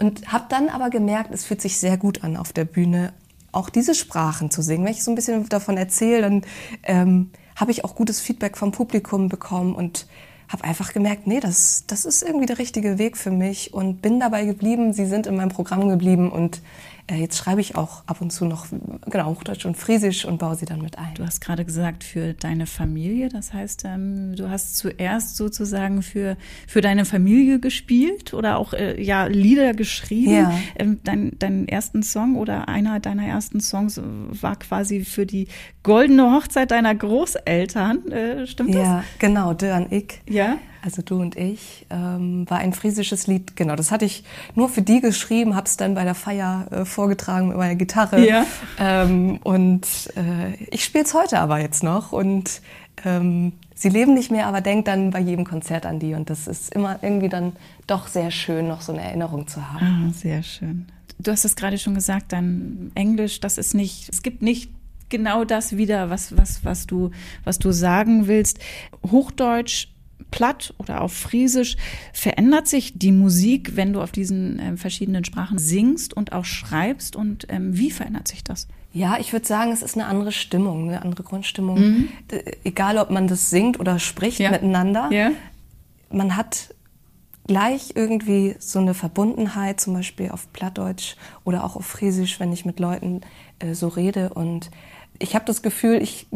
Und 0.01 0.31
habe 0.31 0.45
dann 0.49 0.69
aber 0.69 0.89
gemerkt, 0.89 1.31
es 1.31 1.45
fühlt 1.45 1.61
sich 1.61 1.77
sehr 1.77 1.95
gut 1.95 2.23
an 2.23 2.35
auf 2.35 2.53
der 2.53 2.65
Bühne, 2.65 3.13
auch 3.51 3.69
diese 3.69 3.93
Sprachen 3.93 4.49
zu 4.49 4.61
singen. 4.63 4.83
Wenn 4.83 4.93
ich 4.93 5.03
so 5.03 5.11
ein 5.11 5.15
bisschen 5.15 5.47
davon 5.47 5.77
erzähle, 5.77 6.21
dann 6.21 6.41
ähm, 6.83 7.29
habe 7.55 7.69
ich 7.69 7.85
auch 7.85 7.93
gutes 7.93 8.19
Feedback 8.19 8.57
vom 8.57 8.71
Publikum 8.71 9.29
bekommen 9.29 9.75
und 9.75 10.07
habe 10.49 10.63
einfach 10.63 10.91
gemerkt, 10.91 11.27
nee, 11.27 11.39
das, 11.39 11.85
das 11.85 12.05
ist 12.05 12.23
irgendwie 12.23 12.47
der 12.47 12.57
richtige 12.57 12.97
Weg 12.97 13.15
für 13.15 13.31
mich 13.31 13.73
und 13.73 14.01
bin 14.01 14.19
dabei 14.19 14.45
geblieben. 14.45 14.91
Sie 14.91 15.05
sind 15.05 15.27
in 15.27 15.35
meinem 15.35 15.49
Programm 15.49 15.87
geblieben 15.87 16.31
und 16.31 16.61
jetzt 17.09 17.37
schreibe 17.37 17.61
ich 17.61 17.75
auch 17.75 18.03
ab 18.05 18.21
und 18.21 18.31
zu 18.31 18.45
noch 18.45 18.67
genau 19.05 19.25
Hochdeutsch 19.25 19.65
und 19.65 19.77
Friesisch 19.77 20.25
und 20.25 20.37
baue 20.39 20.55
sie 20.55 20.65
dann 20.65 20.81
mit 20.81 20.97
ein. 20.97 21.13
Du 21.15 21.25
hast 21.25 21.41
gerade 21.41 21.65
gesagt 21.65 22.03
für 22.03 22.33
deine 22.33 22.65
Familie, 22.65 23.29
das 23.29 23.53
heißt, 23.53 23.85
ähm, 23.85 24.35
du 24.35 24.49
hast 24.49 24.77
zuerst 24.77 25.37
sozusagen 25.37 26.01
für 26.01 26.37
für 26.67 26.81
deine 26.81 27.05
Familie 27.05 27.59
gespielt 27.59 28.33
oder 28.33 28.57
auch 28.57 28.73
äh, 28.73 29.01
ja 29.01 29.25
Lieder 29.25 29.73
geschrieben. 29.73 30.31
Ja. 30.31 30.53
Ähm, 30.77 30.99
dein, 31.03 31.37
deinen 31.39 31.67
ersten 31.67 32.03
Song 32.03 32.35
oder 32.35 32.67
einer 32.67 32.99
deiner 32.99 33.25
ersten 33.25 33.61
Songs 33.61 33.99
war 34.03 34.57
quasi 34.57 35.03
für 35.03 35.25
die 35.25 35.47
goldene 35.83 36.31
Hochzeit 36.31 36.71
deiner 36.71 36.95
Großeltern, 36.95 38.11
äh, 38.11 38.47
stimmt 38.47 38.75
das? 38.75 38.81
Ja, 38.81 39.03
genau, 39.19 39.53
Dörn 39.53 39.87
ich. 39.89 40.21
Ja 40.29 40.57
also 40.83 41.01
du 41.01 41.21
und 41.21 41.35
ich, 41.35 41.85
ähm, 41.89 42.49
war 42.49 42.59
ein 42.59 42.73
friesisches 42.73 43.27
Lied. 43.27 43.55
Genau, 43.55 43.75
das 43.75 43.91
hatte 43.91 44.05
ich 44.05 44.23
nur 44.55 44.69
für 44.69 44.81
die 44.81 44.99
geschrieben, 44.99 45.55
habe 45.55 45.67
es 45.67 45.77
dann 45.77 45.93
bei 45.93 46.03
der 46.03 46.15
Feier 46.15 46.67
äh, 46.71 46.85
vorgetragen 46.85 47.49
mit 47.49 47.57
meiner 47.57 47.75
Gitarre. 47.75 48.27
Ja. 48.27 48.45
Ähm, 48.79 49.39
und 49.43 49.85
äh, 50.15 50.55
ich 50.71 50.83
spiele 50.83 51.03
es 51.03 51.13
heute 51.13 51.39
aber 51.39 51.59
jetzt 51.59 51.83
noch. 51.83 52.11
Und 52.11 52.61
ähm, 53.05 53.53
sie 53.75 53.89
leben 53.89 54.13
nicht 54.13 54.31
mehr, 54.31 54.47
aber 54.47 54.61
denkt 54.61 54.87
dann 54.87 55.11
bei 55.11 55.19
jedem 55.19 55.45
Konzert 55.45 55.85
an 55.85 55.99
die. 55.99 56.13
Und 56.13 56.29
das 56.29 56.47
ist 56.47 56.73
immer 56.73 56.99
irgendwie 57.01 57.29
dann 57.29 57.53
doch 57.85 58.07
sehr 58.07 58.31
schön, 58.31 58.67
noch 58.67 58.81
so 58.81 58.91
eine 58.91 59.03
Erinnerung 59.03 59.47
zu 59.47 59.71
haben. 59.71 60.09
Ah, 60.09 60.13
sehr 60.13 60.41
schön. 60.41 60.87
Du 61.19 61.31
hast 61.31 61.45
es 61.45 61.55
gerade 61.55 61.77
schon 61.77 61.93
gesagt, 61.93 62.31
dein 62.33 62.91
Englisch, 62.95 63.39
das 63.39 63.59
ist 63.59 63.75
nicht, 63.75 64.09
es 64.09 64.23
gibt 64.23 64.41
nicht 64.41 64.71
genau 65.09 65.43
das 65.43 65.77
wieder, 65.77 66.09
was, 66.09 66.35
was, 66.35 66.65
was, 66.65 66.87
du, 66.87 67.11
was 67.43 67.59
du 67.59 67.71
sagen 67.71 68.25
willst. 68.25 68.57
Hochdeutsch 69.11 69.90
platt 70.29 70.73
oder 70.77 71.01
auf 71.01 71.13
Friesisch. 71.13 71.77
Verändert 72.13 72.67
sich 72.67 72.97
die 72.97 73.11
Musik, 73.11 73.75
wenn 73.75 73.93
du 73.93 74.01
auf 74.01 74.11
diesen 74.11 74.59
äh, 74.59 74.77
verschiedenen 74.77 75.25
Sprachen 75.25 75.57
singst 75.57 76.13
und 76.13 76.33
auch 76.33 76.45
schreibst? 76.45 77.15
Und 77.15 77.47
ähm, 77.49 77.77
wie 77.77 77.91
verändert 77.91 78.27
sich 78.27 78.43
das? 78.43 78.67
Ja, 78.93 79.17
ich 79.19 79.31
würde 79.31 79.47
sagen, 79.47 79.71
es 79.71 79.81
ist 79.81 79.95
eine 79.95 80.05
andere 80.05 80.31
Stimmung, 80.31 80.89
eine 80.89 81.01
andere 81.01 81.23
Grundstimmung. 81.23 81.79
Mhm. 81.79 82.09
Egal, 82.63 82.97
ob 82.97 83.09
man 83.09 83.27
das 83.27 83.49
singt 83.49 83.79
oder 83.79 83.99
spricht 83.99 84.39
ja. 84.39 84.51
miteinander. 84.51 85.09
Ja. 85.11 85.31
Man 86.09 86.35
hat 86.35 86.75
gleich 87.47 87.93
irgendwie 87.95 88.55
so 88.59 88.79
eine 88.79 88.93
Verbundenheit, 88.93 89.79
zum 89.79 89.93
Beispiel 89.93 90.29
auf 90.29 90.51
Plattdeutsch 90.51 91.15
oder 91.45 91.63
auch 91.63 91.75
auf 91.75 91.85
Friesisch, 91.85 92.39
wenn 92.39 92.51
ich 92.51 92.65
mit 92.65 92.79
Leuten 92.79 93.21
äh, 93.59 93.73
so 93.73 93.87
rede. 93.87 94.33
Und 94.33 94.71
ich 95.19 95.35
habe 95.35 95.45
das 95.45 95.61
Gefühl, 95.61 96.01
ich 96.01 96.27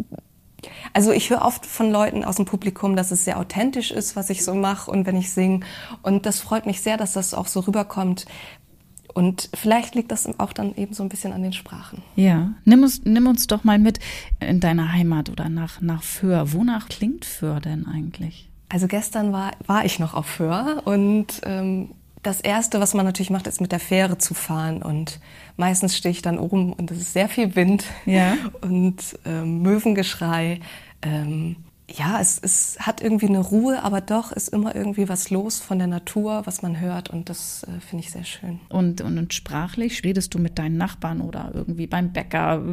also 0.94 1.12
ich 1.12 1.30
höre 1.30 1.42
oft 1.42 1.66
von 1.66 1.92
Leuten 1.92 2.24
aus 2.24 2.38
dem 2.38 2.46
Publikum, 2.46 2.96
dass 2.96 3.12
es 3.12 3.26
sehr 3.26 3.40
authentisch 3.40 3.92
ist, 3.92 4.16
was 4.16 4.30
ich 4.30 4.44
so 4.44 4.54
mache 4.54 4.90
und 4.90 5.06
wenn 5.06 5.18
ich 5.18 5.32
singe. 5.32 5.62
Und 6.02 6.26
das 6.26 6.40
freut 6.40 6.66
mich 6.66 6.82
sehr, 6.82 6.98
dass 6.98 7.14
das 7.14 7.34
auch 7.34 7.48
so 7.48 7.62
rüberkommt. 7.62 8.26
Und 9.14 9.50
vielleicht 9.54 9.96
liegt 9.96 10.12
das 10.12 10.28
auch 10.40 10.52
dann 10.52 10.76
eben 10.76 10.94
so 10.94 11.02
ein 11.02 11.08
bisschen 11.08 11.32
an 11.32 11.42
den 11.42 11.54
Sprachen. 11.54 12.04
Ja, 12.18 12.54
nimm 12.66 12.84
uns, 12.84 13.02
nimm 13.06 13.28
uns 13.28 13.48
doch 13.48 13.64
mal 13.64 13.80
mit 13.80 14.00
in 14.42 14.60
deine 14.60 14.92
Heimat 14.92 15.30
oder 15.30 15.48
nach, 15.48 15.80
nach 15.80 16.04
Föhr. 16.04 16.52
Wonach 16.52 16.90
klingt 16.90 17.24
Föhr 17.24 17.62
denn 17.62 17.88
eigentlich? 17.88 18.50
Also 18.68 18.88
gestern 18.88 19.32
war, 19.32 19.52
war 19.66 19.86
ich 19.86 20.00
noch 20.00 20.16
auf 20.16 20.26
Föhr 20.26 20.82
und 20.84 21.40
ähm, 21.44 21.92
das 22.26 22.42
Erste, 22.42 22.80
was 22.80 22.94
man 22.94 23.06
natürlich 23.06 23.30
macht, 23.30 23.48
ist 23.48 23.62
mit 23.62 23.72
der 23.72 23.80
Fähre 23.80 24.18
zu 24.18 24.34
fahren. 24.34 24.82
Und 24.82 25.20
meistens 25.58 25.96
stehe 25.96 26.12
ich 26.12 26.22
dann 26.22 26.40
oben 26.40 26.74
und 26.74 26.92
es 26.92 27.00
ist 27.00 27.14
sehr 27.14 27.30
viel 27.30 27.56
Wind 27.56 27.86
ja. 28.06 28.36
und 28.62 28.98
ähm, 29.26 29.62
Möwengeschrei. 29.62 30.60
Ähm, 31.02 31.58
ja, 31.90 32.20
es, 32.20 32.40
es 32.42 32.78
hat 32.80 33.02
irgendwie 33.02 33.28
eine 33.28 33.40
Ruhe, 33.40 33.84
aber 33.84 34.02
doch 34.02 34.32
ist 34.32 34.50
immer 34.50 34.76
irgendwie 34.76 35.08
was 35.08 35.30
los 35.30 35.60
von 35.60 35.78
der 35.78 35.88
Natur, 35.88 36.42
was 36.46 36.64
man 36.64 36.80
hört 36.80 37.12
und 37.12 37.30
das 37.30 37.64
äh, 37.64 37.80
finde 37.80 38.04
ich 38.04 38.12
sehr 38.12 38.24
schön. 38.24 38.60
Und, 38.70 39.02
und, 39.02 39.18
und, 39.20 39.34
sprachlich 39.34 40.04
redest 40.04 40.34
du 40.34 40.40
mit 40.40 40.58
deinen 40.58 40.78
Nachbarn 40.78 41.22
oder 41.22 41.52
irgendwie 41.54 41.86
beim 41.86 42.12
Bäcker? 42.12 42.64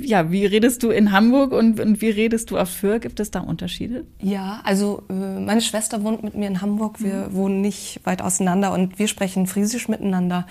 Ja, 0.00 0.32
wie 0.32 0.46
redest 0.46 0.82
du 0.82 0.90
in 0.90 1.12
Hamburg 1.12 1.52
und, 1.52 1.78
und 1.78 2.00
wie 2.00 2.10
redest 2.10 2.50
du 2.50 2.58
auf 2.58 2.68
Föhr? 2.68 2.98
Gibt 2.98 3.20
es 3.20 3.30
da 3.30 3.40
Unterschiede? 3.40 4.04
Ja, 4.20 4.60
also 4.64 5.04
äh, 5.08 5.12
meine 5.12 5.60
Schwester 5.60 6.02
wohnt 6.02 6.24
mit 6.24 6.34
mir 6.34 6.48
in 6.48 6.60
Hamburg, 6.60 7.00
wir 7.00 7.28
mhm. 7.28 7.34
wohnen 7.34 7.60
nicht 7.60 8.00
weit 8.04 8.20
auseinander 8.20 8.72
und 8.72 8.98
wir 8.98 9.06
sprechen 9.06 9.46
Friesisch 9.46 9.88
miteinander. 9.88 10.46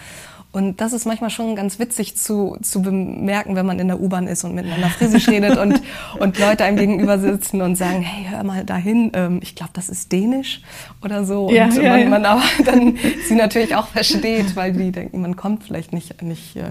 Und 0.56 0.80
das 0.80 0.94
ist 0.94 1.06
manchmal 1.06 1.32
schon 1.32 1.54
ganz 1.58 1.80
witzig 1.80 2.16
zu, 2.16 2.56
zu 2.62 2.82
bemerken, 2.82 3.58
wenn 3.58 3.66
man 3.66 3.78
in 3.78 3.90
der 3.90 4.00
U-Bahn 4.00 4.26
ist 4.26 4.46
und 4.46 4.56
miteinander 4.56 4.88
Friesisch 4.88 5.28
redet 5.28 5.58
und, 5.58 5.82
und 6.20 6.40
Leute 6.40 6.64
einem 6.64 6.78
gegenüber 6.78 7.20
sitzen 7.20 7.62
und 7.62 7.76
sagen, 7.76 8.00
hey, 8.00 8.28
hör 8.30 8.42
mal 8.46 8.64
dahin, 8.64 9.12
ähm, 9.16 9.42
ich 9.44 9.56
glaube, 9.56 9.74
das 9.74 9.90
ist 9.90 10.14
Dänisch 10.14 10.62
oder 11.04 11.26
so. 11.26 11.50
Ja, 11.52 11.66
und 11.66 11.76
ja, 11.76 11.90
man, 11.90 12.00
ja. 12.00 12.10
man, 12.10 12.26
aber 12.26 12.42
dann 12.64 12.98
sie 13.28 13.36
natürlich 13.36 13.76
auch 13.76 13.88
versteht, 13.88 14.56
weil 14.56 14.72
die 14.72 14.94
denken, 14.94 15.20
man 15.20 15.36
kommt 15.36 15.66
vielleicht 15.66 15.92
nicht, 15.92 16.22
nicht 16.22 16.56
äh, 16.56 16.64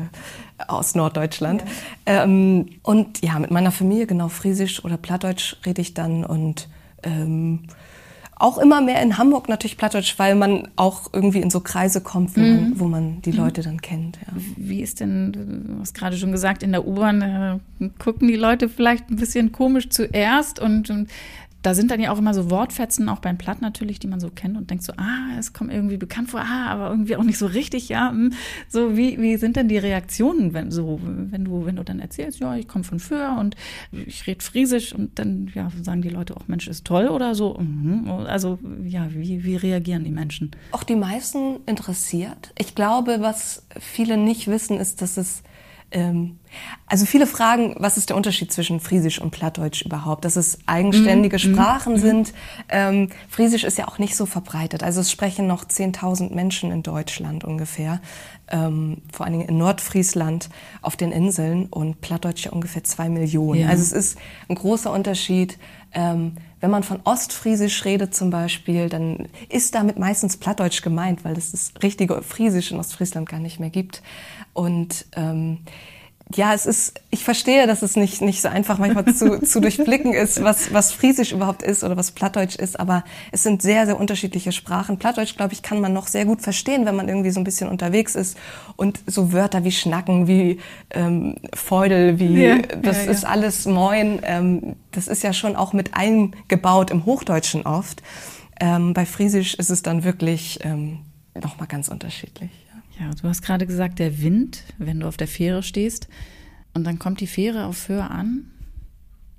aus 0.67 0.95
Norddeutschland. 0.95 1.62
Ähm, 2.07 2.71
und 2.83 3.23
ja, 3.23 3.38
mit 3.38 3.50
meiner 3.50 3.71
Familie, 3.71 4.07
genau 4.07 4.29
Friesisch 4.29 4.83
oder 4.83 4.97
Plattdeutsch 4.97 5.57
rede 5.67 5.83
ich 5.83 5.93
dann 5.93 6.25
und 6.25 6.71
ähm, 7.03 7.64
auch 8.45 8.59
immer 8.59 8.83
mehr 8.83 9.01
in 9.01 9.17
Hamburg 9.17 9.49
natürlich 9.49 9.79
Plattdeutsch, 9.79 10.19
weil 10.19 10.35
man 10.35 10.69
auch 10.77 11.09
irgendwie 11.15 11.41
in 11.41 11.49
so 11.49 11.61
Kreise 11.61 12.03
kommt, 12.03 12.37
wo, 12.37 12.41
mhm. 12.41 12.55
man, 12.55 12.81
wo 12.81 12.85
man, 12.85 13.23
die 13.23 13.33
mhm. 13.33 13.39
Leute 13.39 13.63
dann 13.63 13.81
kennt. 13.81 14.19
Ja. 14.19 14.35
Wie 14.59 14.83
ist 14.83 15.01
denn, 15.01 15.33
du 15.33 15.81
hast 15.81 15.95
gerade 15.95 16.19
schon 16.19 16.31
gesagt, 16.31 16.63
in 16.63 16.73
der 16.73 16.87
U-Bahn 16.87 17.23
äh, 17.23 17.89
gucken 17.99 18.29
die 18.29 18.37
Leute 18.37 18.69
vielleicht 18.69 19.09
ein 19.11 19.17
bisschen 19.17 19.51
komisch 19.51 19.89
zuerst 19.89 20.59
und, 20.59 20.91
und 20.91 21.09
da 21.64 21.75
sind 21.75 21.90
dann 21.90 21.99
ja 21.99 22.12
auch 22.12 22.18
immer 22.18 22.35
so 22.35 22.50
Wortfetzen, 22.50 23.09
auch 23.09 23.21
beim 23.21 23.38
Platt 23.38 23.62
natürlich, 23.62 23.99
die 23.99 24.06
man 24.06 24.21
so 24.21 24.28
kennt 24.28 24.59
und 24.59 24.68
denkt 24.68 24.85
so, 24.85 24.92
ah, 24.99 25.38
es 25.38 25.54
kommt 25.54 25.73
irgendwie 25.73 25.97
bekannt 25.97 26.28
vor, 26.28 26.40
ah, 26.40 26.66
aber 26.66 26.90
irgendwie 26.90 27.16
auch 27.16 27.23
nicht 27.23 27.38
so 27.38 27.47
richtig, 27.47 27.88
ja. 27.88 28.11
Hm. 28.11 28.35
So, 28.68 28.99
wie, 28.99 29.18
wie 29.18 29.38
sind 29.38 29.56
denn 29.56 29.68
die 29.68 29.78
Reaktionen, 29.78 30.52
wenn 30.52 30.71
so, 30.71 31.00
wenn 31.02 31.47
du, 31.47 31.64
wenn 31.64 31.76
du 31.76 31.83
dann 31.83 32.00
erzählst, 32.00 32.40
ja, 32.40 32.54
ich 32.54 32.68
komme 32.68 32.85
von 32.85 32.99
Föhr 32.99 33.38
und 33.40 33.56
ich 33.92 34.26
rede 34.26 34.44
Friesisch 34.44 34.94
und 34.94 35.18
dann, 35.18 35.50
ja, 35.54 35.71
sagen 35.83 36.02
die 36.02 36.11
Leute 36.11 36.37
auch, 36.37 36.49
Mensch, 36.49 36.68
ist 36.68 36.85
toll 36.85 37.09
oder 37.09 37.35
so. 37.35 37.54
Mhm. 37.59 38.11
Also, 38.26 38.59
ja, 38.85 39.09
wie, 39.14 39.42
wie 39.42 39.56
reagieren 39.56 40.04
die 40.04 40.11
Menschen? 40.11 40.50
Auch 40.71 40.83
die 40.83 40.97
meisten 40.97 41.61
interessiert. 41.64 42.52
Ich 42.59 42.75
glaube, 42.75 43.16
was 43.21 43.64
viele 43.80 44.18
nicht 44.18 44.49
wissen, 44.49 44.78
ist, 44.78 45.00
dass 45.00 45.16
es 45.16 45.42
ähm, 45.95 46.39
also 46.87 47.07
viele 47.07 47.27
fragen, 47.27 47.77
was 47.79 47.97
ist 47.97 48.11
der 48.11 48.17
Unterschied 48.17 48.53
zwischen 48.53 48.81
Friesisch 48.81 49.21
und 49.21 49.31
Plattdeutsch 49.31 49.83
überhaupt? 49.83 50.25
Dass 50.25 50.37
es 50.37 50.59
eigenständige 50.67 51.37
mhm. 51.37 51.55
Sprachen 51.55 51.93
mhm. 51.95 51.99
sind. 51.99 52.35
Ähm, 52.69 53.09
Friesisch 53.29 53.65
ist 53.65 53.79
ja 53.79 53.87
auch 53.89 53.99
nicht 53.99 54.17
so 54.17 54.27
verbreitet. 54.27 54.83
Also 54.83 55.01
es 55.01 55.11
sprechen 55.11 55.47
noch 55.47 55.65
10.000 55.65 56.35
Menschen 56.35 56.73
in 56.73 56.83
Deutschland 56.83 57.45
ungefähr. 57.45 58.01
Ähm, 58.49 58.99
vor 59.13 59.25
allen 59.25 59.39
Dingen 59.39 59.49
in 59.49 59.57
Nordfriesland 59.57 60.51
auf 60.83 60.97
den 60.97 61.13
Inseln 61.13 61.67
und 61.67 62.01
Plattdeutsch 62.01 62.45
ja 62.45 62.53
ungefähr 62.53 62.85
zwei 62.85 63.09
Millionen. 63.09 63.61
Ja. 63.61 63.69
Also 63.69 63.83
es 63.83 63.93
ist 63.93 64.19
ein 64.49 64.57
großer 64.57 64.93
Unterschied. 64.93 65.59
Ähm, 65.93 66.33
wenn 66.61 66.71
man 66.71 66.83
von 66.83 67.01
Ostfriesisch 67.05 67.85
redet 67.85 68.15
zum 68.15 68.31
Beispiel, 68.31 68.89
dann 68.89 69.29
ist 69.49 69.75
damit 69.75 69.99
meistens 69.99 70.39
Plattdeutsch 70.39 70.83
gemeint, 70.83 71.25
weil 71.25 71.37
es 71.37 71.53
das 71.53 71.73
richtige 71.83 72.23
Friesisch 72.23 72.73
in 72.73 72.79
Ostfriesland 72.79 73.29
gar 73.29 73.39
nicht 73.39 73.61
mehr 73.61 73.71
gibt. 73.71 74.03
Und 74.54 75.06
ähm, 75.16 75.58
ja, 76.34 76.54
es 76.54 76.66
ist, 76.66 77.00
ich 77.11 77.23
verstehe, 77.23 77.66
dass 77.66 77.82
es 77.82 77.96
nicht, 77.96 78.23
nicht 78.23 78.40
so 78.40 78.49
einfach 78.49 78.78
manchmal 78.78 79.14
zu, 79.14 79.40
zu 79.44 79.61
durchblicken 79.61 80.14
ist, 80.14 80.42
was, 80.42 80.73
was 80.73 80.90
Friesisch 80.92 81.32
überhaupt 81.32 81.62
ist 81.62 81.84
oder 81.84 81.96
was 81.96 82.12
Plattdeutsch 82.12 82.56
ist, 82.56 82.80
aber 82.80 83.04
es 83.30 83.42
sind 83.42 83.62
sehr, 83.62 83.87
sehr 83.87 84.00
unterschiedliche 84.00 84.50
Sprachen. 84.50 84.99
Plattdeutsch, 84.99 85.37
glaube 85.37 85.52
ich, 85.52 85.62
kann 85.62 85.80
man 85.80 85.92
noch 85.92 86.06
sehr 86.06 86.25
gut 86.25 86.40
verstehen, 86.40 86.87
wenn 86.87 86.96
man 86.96 87.08
irgendwie 87.08 87.30
so 87.30 87.40
ein 87.40 87.44
bisschen 87.44 87.68
unterwegs 87.68 88.14
ist 88.14 88.38
und 88.76 89.00
so 89.06 89.32
Wörter 89.32 89.64
wie 89.64 89.73
Schnacken, 89.73 90.26
wie 90.26 90.61
ähm, 90.90 91.37
Feudel, 91.54 92.18
wie, 92.18 92.42
ja, 92.42 92.58
das 92.58 92.99
ja, 92.99 93.04
ja. 93.04 93.11
ist 93.11 93.25
alles 93.25 93.66
Moin, 93.66 94.20
ähm, 94.23 94.76
das 94.92 95.08
ist 95.08 95.23
ja 95.23 95.32
schon 95.32 95.56
auch 95.56 95.73
mit 95.73 95.94
eingebaut 95.94 96.90
im 96.90 97.04
Hochdeutschen 97.04 97.66
oft. 97.66 98.02
Ähm, 98.61 98.94
bei 98.94 99.04
Friesisch 99.04 99.54
ist 99.54 99.70
es 99.70 99.82
dann 99.82 100.04
wirklich 100.04 100.61
ähm, 100.62 101.00
nochmal 101.34 101.66
ganz 101.66 101.88
unterschiedlich. 101.88 102.50
Ja, 102.99 103.11
du 103.11 103.29
hast 103.29 103.43
gerade 103.43 103.67
gesagt, 103.67 103.99
der 103.99 104.23
Wind, 104.23 104.63
wenn 104.79 105.01
du 105.01 105.09
auf 105.09 105.17
der 105.17 105.29
Fähre 105.29 105.63
stehst 105.63 106.09
und 106.75 106.85
dann 106.85 106.99
kommt 106.99 107.21
die 107.21 107.27
Fähre 107.27 107.67
auf 107.67 107.89
Höhe 107.89 108.09
an 108.09 108.51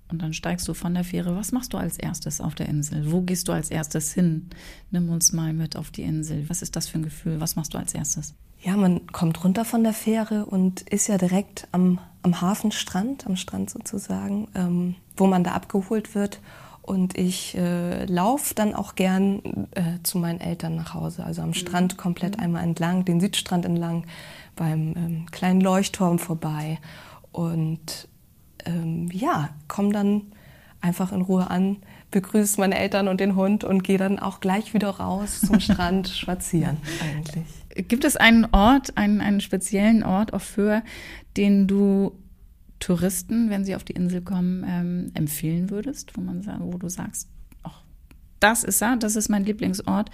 und 0.10 0.22
dann 0.22 0.34
steigst 0.34 0.68
du 0.68 0.74
von 0.74 0.94
der 0.94 1.04
Fähre. 1.04 1.36
Was 1.36 1.52
machst 1.52 1.74
du 1.74 1.78
als 1.78 1.98
erstes 1.98 2.42
auf 2.42 2.56
der 2.56 2.70
Insel? 2.70 3.12
Wo 3.12 3.22
gehst 3.22 3.48
du 3.48 3.54
als 3.54 3.72
erstes 3.72 4.14
hin? 4.14 4.50
Nimm 4.92 5.10
uns 5.10 5.34
mal 5.34 5.54
mit 5.54 5.76
auf 5.76 5.92
die 5.92 6.04
Insel. 6.04 6.48
Was 6.50 6.62
ist 6.62 6.76
das 6.76 6.88
für 6.88 7.00
ein 7.00 7.04
Gefühl? 7.04 7.40
Was 7.40 7.56
machst 7.56 7.74
du 7.74 7.78
als 7.78 7.94
erstes? 7.94 8.36
Ja, 8.62 8.76
man 8.78 9.08
kommt 9.08 9.44
runter 9.44 9.64
von 9.64 9.84
der 9.84 9.94
Fähre 9.94 10.46
und 10.46 10.82
ist 10.82 11.08
ja 11.08 11.18
direkt 11.18 11.68
am, 11.72 12.00
am 12.24 12.42
Hafenstrand, 12.42 13.26
am 13.28 13.36
Strand 13.36 13.70
sozusagen, 13.70 14.48
ähm, 14.56 14.96
wo 15.18 15.28
man 15.28 15.44
da 15.44 15.52
abgeholt 15.52 16.16
wird. 16.16 16.40
Und 16.86 17.18
ich 17.18 17.58
äh, 17.58 18.06
laufe 18.06 18.54
dann 18.54 18.76
auch 18.76 18.94
gern 18.94 19.68
äh, 19.72 20.04
zu 20.04 20.20
meinen 20.20 20.40
Eltern 20.40 20.76
nach 20.76 20.94
Hause, 20.94 21.24
also 21.24 21.42
am 21.42 21.56
Strand 21.56 21.94
mhm. 21.94 21.98
komplett 21.98 22.38
mhm. 22.38 22.44
einmal 22.44 22.64
entlang, 22.64 23.06
den 23.06 23.20
Südstrand 23.20 23.66
entlang, 23.66 24.06
beim 24.56 24.94
ähm, 24.96 25.26
kleinen 25.32 25.62
Leuchtturm 25.62 26.20
vorbei. 26.20 26.78
Und 27.32 28.08
ähm, 28.66 29.10
ja, 29.12 29.50
komme 29.68 29.94
dann 29.94 30.22
einfach 30.80 31.12
in 31.12 31.22
Ruhe 31.22 31.50
an, 31.50 31.78
begrüße 32.12 32.60
meine 32.60 32.78
Eltern 32.78 33.08
und 33.08 33.20
den 33.20 33.36
Hund 33.36 33.64
und 33.64 33.84
gehe 33.84 33.98
dann 33.98 34.20
auch 34.20 34.40
gleich 34.40 34.76
wieder 34.76 34.90
raus 34.90 35.42
zum 35.42 35.60
Strand 35.60 36.08
spazieren 36.10 36.78
eigentlich. 37.02 37.88
Gibt 37.88 38.06
es 38.06 38.16
einen 38.16 38.46
Ort, 38.52 38.96
einen, 38.96 39.22
einen 39.22 39.42
speziellen 39.42 40.04
Ort 40.04 40.34
auf 40.34 40.44
Föhr, 40.44 40.84
den 41.36 41.66
du 41.66 42.12
Touristen, 42.86 43.50
wenn 43.50 43.66
sie 43.66 43.76
auf 43.76 43.84
die 43.84 43.94
Insel 43.94 44.22
kommen, 44.22 44.64
ähm, 44.68 45.12
empfehlen 45.16 45.72
würdest, 45.72 46.16
wo 46.16 46.22
man 46.22 46.46
wo 46.60 46.78
du 46.78 46.88
sagst, 46.88 47.28
ach, 47.64 47.82
das 48.40 48.64
ist 48.64 48.80
er, 48.80 48.96
das 48.96 49.16
ist 49.16 49.28
mein 49.28 49.44
Lieblingsort 49.44 50.12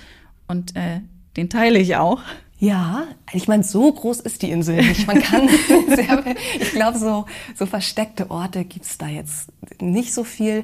und 0.47 0.73
äh, 0.77 1.01
den 1.35 1.49
teile 1.49 1.79
ich 1.79 1.97
auch. 1.97 2.21
Ja, 2.59 3.07
ich 3.33 3.49
meine, 3.49 3.63
so 3.63 3.91
groß 3.91 4.21
ist 4.21 4.41
die 4.41 4.51
Insel 4.51 4.77
nicht. 4.77 5.05
Man 5.05 5.21
kann, 5.21 5.49
sehr, 5.87 6.23
ich 6.61 6.71
glaube, 6.71 6.97
so, 6.97 7.25
so 7.55 7.65
versteckte 7.65 8.31
Orte 8.31 8.63
gibt's 8.63 8.97
da 8.97 9.07
jetzt 9.07 9.51
nicht 9.81 10.13
so 10.13 10.23
viel. 10.23 10.63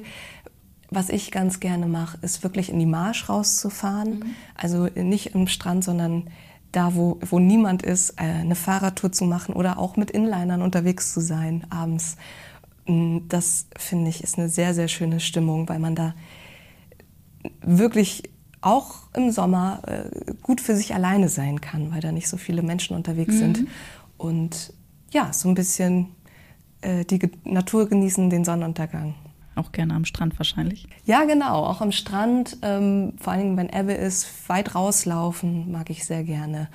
Was 0.88 1.10
ich 1.10 1.30
ganz 1.30 1.60
gerne 1.60 1.88
mache, 1.88 2.16
ist 2.22 2.42
wirklich 2.42 2.70
in 2.70 2.78
die 2.78 2.86
Marsch 2.86 3.28
rauszufahren. 3.28 4.20
Mhm. 4.20 4.34
Also 4.54 4.86
nicht 4.94 5.34
im 5.34 5.46
Strand, 5.46 5.84
sondern 5.84 6.30
da, 6.72 6.94
wo, 6.94 7.18
wo 7.28 7.38
niemand 7.38 7.82
ist, 7.82 8.10
äh, 8.18 8.24
eine 8.24 8.54
Fahrradtour 8.54 9.12
zu 9.12 9.24
machen 9.24 9.54
oder 9.54 9.78
auch 9.78 9.96
mit 9.96 10.10
Inlinern 10.10 10.62
unterwegs 10.62 11.12
zu 11.12 11.20
sein 11.20 11.66
abends. 11.70 12.16
Mm, 12.86 13.18
das 13.28 13.66
finde 13.76 14.10
ich 14.10 14.22
ist 14.22 14.38
eine 14.38 14.48
sehr, 14.48 14.74
sehr 14.74 14.88
schöne 14.88 15.20
Stimmung, 15.20 15.68
weil 15.68 15.78
man 15.78 15.94
da 15.94 16.14
wirklich 17.62 18.30
auch 18.60 19.02
im 19.14 19.30
Sommer 19.30 19.82
äh, 19.86 20.34
gut 20.42 20.60
für 20.60 20.74
sich 20.74 20.94
alleine 20.94 21.28
sein 21.28 21.60
kann, 21.60 21.92
weil 21.92 22.00
da 22.00 22.12
nicht 22.12 22.28
so 22.28 22.36
viele 22.36 22.62
Menschen 22.62 22.96
unterwegs 22.96 23.34
mhm. 23.34 23.38
sind. 23.38 23.68
Und 24.16 24.72
ja, 25.12 25.32
so 25.32 25.48
ein 25.48 25.54
bisschen 25.54 26.08
äh, 26.80 27.04
die 27.04 27.20
Natur 27.44 27.88
genießen, 27.88 28.30
den 28.30 28.44
Sonnenuntergang. 28.44 29.14
Auch 29.58 29.72
gerne 29.72 29.94
am 29.94 30.04
Strand 30.04 30.38
wahrscheinlich. 30.38 30.86
Ja, 31.04 31.24
genau, 31.24 31.64
auch 31.64 31.80
am 31.80 31.90
Strand. 31.90 32.58
Ähm, 32.62 33.14
vor 33.18 33.32
allen 33.32 33.42
Dingen, 33.42 33.56
wenn 33.56 33.68
Ebbe 33.68 33.92
ist, 33.92 34.48
weit 34.48 34.76
rauslaufen 34.76 35.72
mag 35.72 35.90
ich 35.90 36.04
sehr 36.04 36.22
gerne 36.22 36.68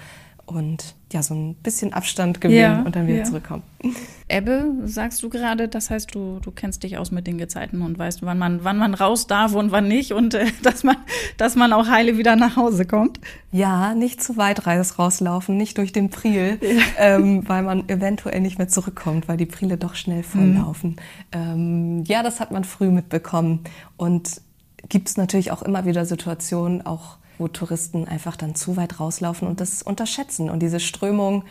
und 0.46 0.96
ja, 1.12 1.24
so 1.24 1.34
ein 1.34 1.56
bisschen 1.56 1.94
Abstand 1.94 2.42
gewinnen 2.42 2.60
ja, 2.60 2.82
und 2.82 2.96
dann 2.96 3.08
wieder 3.08 3.20
ja. 3.20 3.24
zurückkommen. 3.24 3.64
Ebbe, 4.28 4.74
sagst 4.86 5.22
du 5.24 5.30
gerade, 5.30 5.68
das 5.68 5.90
heißt, 5.90 6.14
du, 6.14 6.40
du 6.42 6.52
kennst 6.52 6.84
dich 6.84 6.98
aus 6.98 7.12
mit 7.12 7.28
den 7.28 7.38
Gezeiten 7.38 7.82
und 7.82 7.98
weißt, 7.98 8.24
wann 8.24 8.40
man, 8.40 8.64
wann 8.64 8.78
man 8.78 8.94
raus 8.94 9.28
darf 9.28 9.54
und 9.54 9.72
wann 9.72 9.88
nicht 9.88 10.12
und 10.12 10.34
äh, 10.34 10.48
dass, 10.64 10.84
man, 10.84 10.98
dass 11.38 11.56
man 11.56 11.72
auch 11.72 11.88
heile 11.88 12.18
wieder 12.18 12.36
nach 12.36 12.56
Hause 12.56 12.86
kommt? 12.86 13.20
Ja, 13.52 13.94
nicht 13.94 14.24
zu 14.24 14.36
weit 14.38 14.66
rauslaufen, 14.68 15.56
nicht 15.56 15.78
durch 15.78 15.92
den 15.92 16.10
Priel, 16.10 16.60
ja. 16.62 16.82
ähm, 16.98 17.48
weil 17.48 17.64
man 17.64 17.88
eventuell 17.88 18.42
nicht 18.42 18.58
mehr 18.58 18.68
zurückkommt, 18.68 19.28
weil 19.28 19.38
die 19.38 19.46
Priele 19.46 19.78
doch 19.78 19.96
schnell 19.96 20.24
volllaufen. 20.24 20.92
Mhm. 20.92 20.98
Ähm, 21.32 22.04
ja, 22.06 22.24
das 22.24 22.40
hat 22.40 22.52
man 22.52 22.64
früh 22.64 22.90
mitbekommen 22.90 23.62
und 23.98 24.42
gibt 24.90 25.10
es 25.10 25.18
natürlich 25.18 25.52
auch 25.52 25.62
immer 25.62 25.86
wieder 25.86 26.06
Situationen, 26.06 26.86
auch 26.86 27.18
wo 27.38 27.48
Touristen 27.48 28.08
einfach 28.08 28.36
dann 28.36 28.56
zu 28.56 28.78
weit 28.78 29.00
rauslaufen 29.00 29.48
und 29.48 29.60
das 29.60 29.82
unterschätzen. 29.82 30.50
Und 30.50 30.62
diese 30.62 30.80
Strömung, 30.80 31.44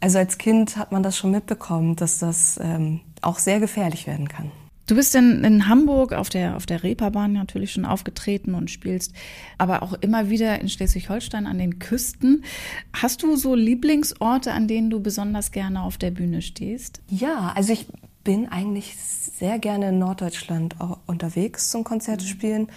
also 0.00 0.18
als 0.18 0.38
Kind 0.38 0.76
hat 0.76 0.92
man 0.92 1.02
das 1.02 1.16
schon 1.16 1.30
mitbekommen, 1.30 1.96
dass 1.96 2.18
das 2.18 2.58
ähm, 2.62 3.00
auch 3.20 3.38
sehr 3.38 3.60
gefährlich 3.60 4.06
werden 4.06 4.28
kann. 4.28 4.50
Du 4.86 4.96
bist 4.96 5.14
in, 5.14 5.44
in 5.44 5.68
Hamburg 5.68 6.12
auf 6.12 6.28
der, 6.28 6.56
auf 6.56 6.66
der 6.66 6.82
Reeperbahn 6.82 7.32
natürlich 7.32 7.72
schon 7.72 7.84
aufgetreten 7.84 8.54
und 8.54 8.70
spielst, 8.70 9.14
aber 9.56 9.82
auch 9.82 9.92
immer 9.94 10.28
wieder 10.28 10.60
in 10.60 10.68
Schleswig-Holstein 10.68 11.46
an 11.46 11.58
den 11.58 11.78
Küsten. 11.78 12.44
Hast 12.92 13.22
du 13.22 13.36
so 13.36 13.54
Lieblingsorte, 13.54 14.52
an 14.52 14.66
denen 14.66 14.90
du 14.90 15.00
besonders 15.00 15.52
gerne 15.52 15.82
auf 15.82 15.98
der 15.98 16.10
Bühne 16.10 16.42
stehst? 16.42 17.00
Ja, 17.08 17.52
also 17.54 17.72
ich 17.72 17.86
bin 18.24 18.48
eigentlich 18.48 18.96
sehr 18.96 19.58
gerne 19.58 19.90
in 19.90 19.98
Norddeutschland 19.98 20.76
unterwegs 21.06 21.70
zum 21.70 21.84
Konzerte 21.84 22.26
spielen 22.26 22.68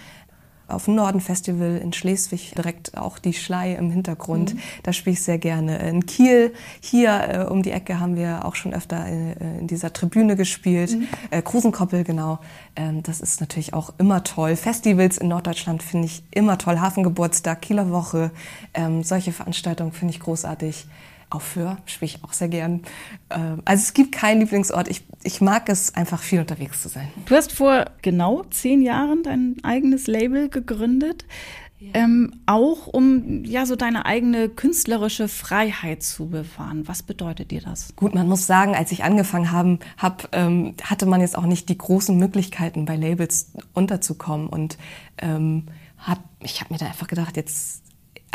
auf 0.68 0.86
dem 0.86 0.96
Norden 0.96 1.20
Festival 1.20 1.76
in 1.76 1.92
Schleswig 1.92 2.54
direkt 2.56 2.96
auch 2.96 3.18
die 3.18 3.32
Schlei 3.32 3.74
im 3.74 3.90
Hintergrund. 3.90 4.54
Mhm. 4.54 4.58
Da 4.82 4.92
spiele 4.92 5.14
ich 5.14 5.22
sehr 5.22 5.38
gerne. 5.38 5.78
In 5.78 6.06
Kiel, 6.06 6.52
hier 6.80 7.28
äh, 7.28 7.50
um 7.50 7.62
die 7.62 7.70
Ecke 7.70 8.00
haben 8.00 8.16
wir 8.16 8.44
auch 8.44 8.54
schon 8.56 8.74
öfter 8.74 9.06
äh, 9.06 9.58
in 9.58 9.66
dieser 9.66 9.92
Tribüne 9.92 10.36
gespielt. 10.36 10.92
Mhm. 10.92 11.08
Äh, 11.30 11.42
Krusenkoppel, 11.42 12.04
genau. 12.04 12.38
Ähm, 12.74 13.02
das 13.02 13.20
ist 13.20 13.40
natürlich 13.40 13.74
auch 13.74 13.92
immer 13.98 14.24
toll. 14.24 14.56
Festivals 14.56 15.18
in 15.18 15.28
Norddeutschland 15.28 15.82
finde 15.82 16.06
ich 16.06 16.24
immer 16.30 16.58
toll. 16.58 16.80
Hafengeburtstag, 16.80 17.62
Kieler 17.62 17.90
Woche, 17.90 18.30
ähm, 18.74 19.02
solche 19.02 19.32
Veranstaltungen 19.32 19.92
finde 19.92 20.14
ich 20.14 20.20
großartig 20.20 20.86
auch 21.30 21.42
für, 21.42 21.76
spiele 21.86 22.12
ich 22.14 22.24
auch 22.24 22.32
sehr 22.32 22.48
gern. 22.48 22.82
Ähm, 23.30 23.62
also 23.64 23.82
es 23.82 23.94
gibt 23.94 24.12
keinen 24.12 24.40
Lieblingsort. 24.40 24.88
Ich, 24.88 25.02
ich 25.22 25.40
mag 25.40 25.68
es 25.68 25.94
einfach 25.94 26.22
viel 26.22 26.40
unterwegs 26.40 26.82
zu 26.82 26.88
sein. 26.88 27.08
Du 27.26 27.34
hast 27.34 27.52
vor 27.52 27.86
genau 28.02 28.44
zehn 28.50 28.82
Jahren 28.82 29.22
dein 29.22 29.56
eigenes 29.62 30.06
Label 30.06 30.48
gegründet. 30.48 31.24
Ja. 31.78 31.90
Ähm, 31.92 32.32
auch 32.46 32.86
um 32.86 33.44
ja 33.44 33.66
so 33.66 33.76
deine 33.76 34.06
eigene 34.06 34.48
künstlerische 34.48 35.28
Freiheit 35.28 36.02
zu 36.02 36.30
bewahren. 36.30 36.88
Was 36.88 37.02
bedeutet 37.02 37.50
dir 37.50 37.60
das? 37.60 37.94
Gut, 37.96 38.14
man 38.14 38.26
muss 38.28 38.46
sagen, 38.46 38.74
als 38.74 38.92
ich 38.92 39.04
angefangen 39.04 39.52
habe, 39.52 39.78
hab, 39.98 40.34
ähm, 40.34 40.74
hatte 40.82 41.04
man 41.04 41.20
jetzt 41.20 41.36
auch 41.36 41.44
nicht 41.44 41.68
die 41.68 41.76
großen 41.76 42.16
Möglichkeiten 42.16 42.86
bei 42.86 42.96
Labels 42.96 43.52
unterzukommen 43.74 44.46
und 44.46 44.78
ähm, 45.18 45.66
hab, 45.98 46.20
ich 46.40 46.60
habe 46.60 46.72
mir 46.72 46.78
da 46.78 46.86
einfach 46.86 47.08
gedacht, 47.08 47.36
jetzt 47.36 47.82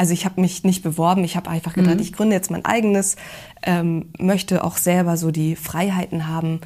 also 0.01 0.13
ich 0.13 0.25
habe 0.25 0.41
mich 0.41 0.63
nicht 0.63 0.81
beworben, 0.81 1.23
ich 1.23 1.35
habe 1.35 1.47
einfach 1.47 1.73
gedacht, 1.73 1.97
mhm. 1.97 2.01
ich 2.01 2.11
gründe 2.11 2.35
jetzt 2.35 2.49
mein 2.49 2.65
eigenes, 2.65 3.17
ähm, 3.61 4.09
möchte 4.17 4.63
auch 4.63 4.77
selber 4.77 5.15
so 5.15 5.29
die 5.29 5.55
Freiheiten 5.55 6.27
haben, 6.27 6.59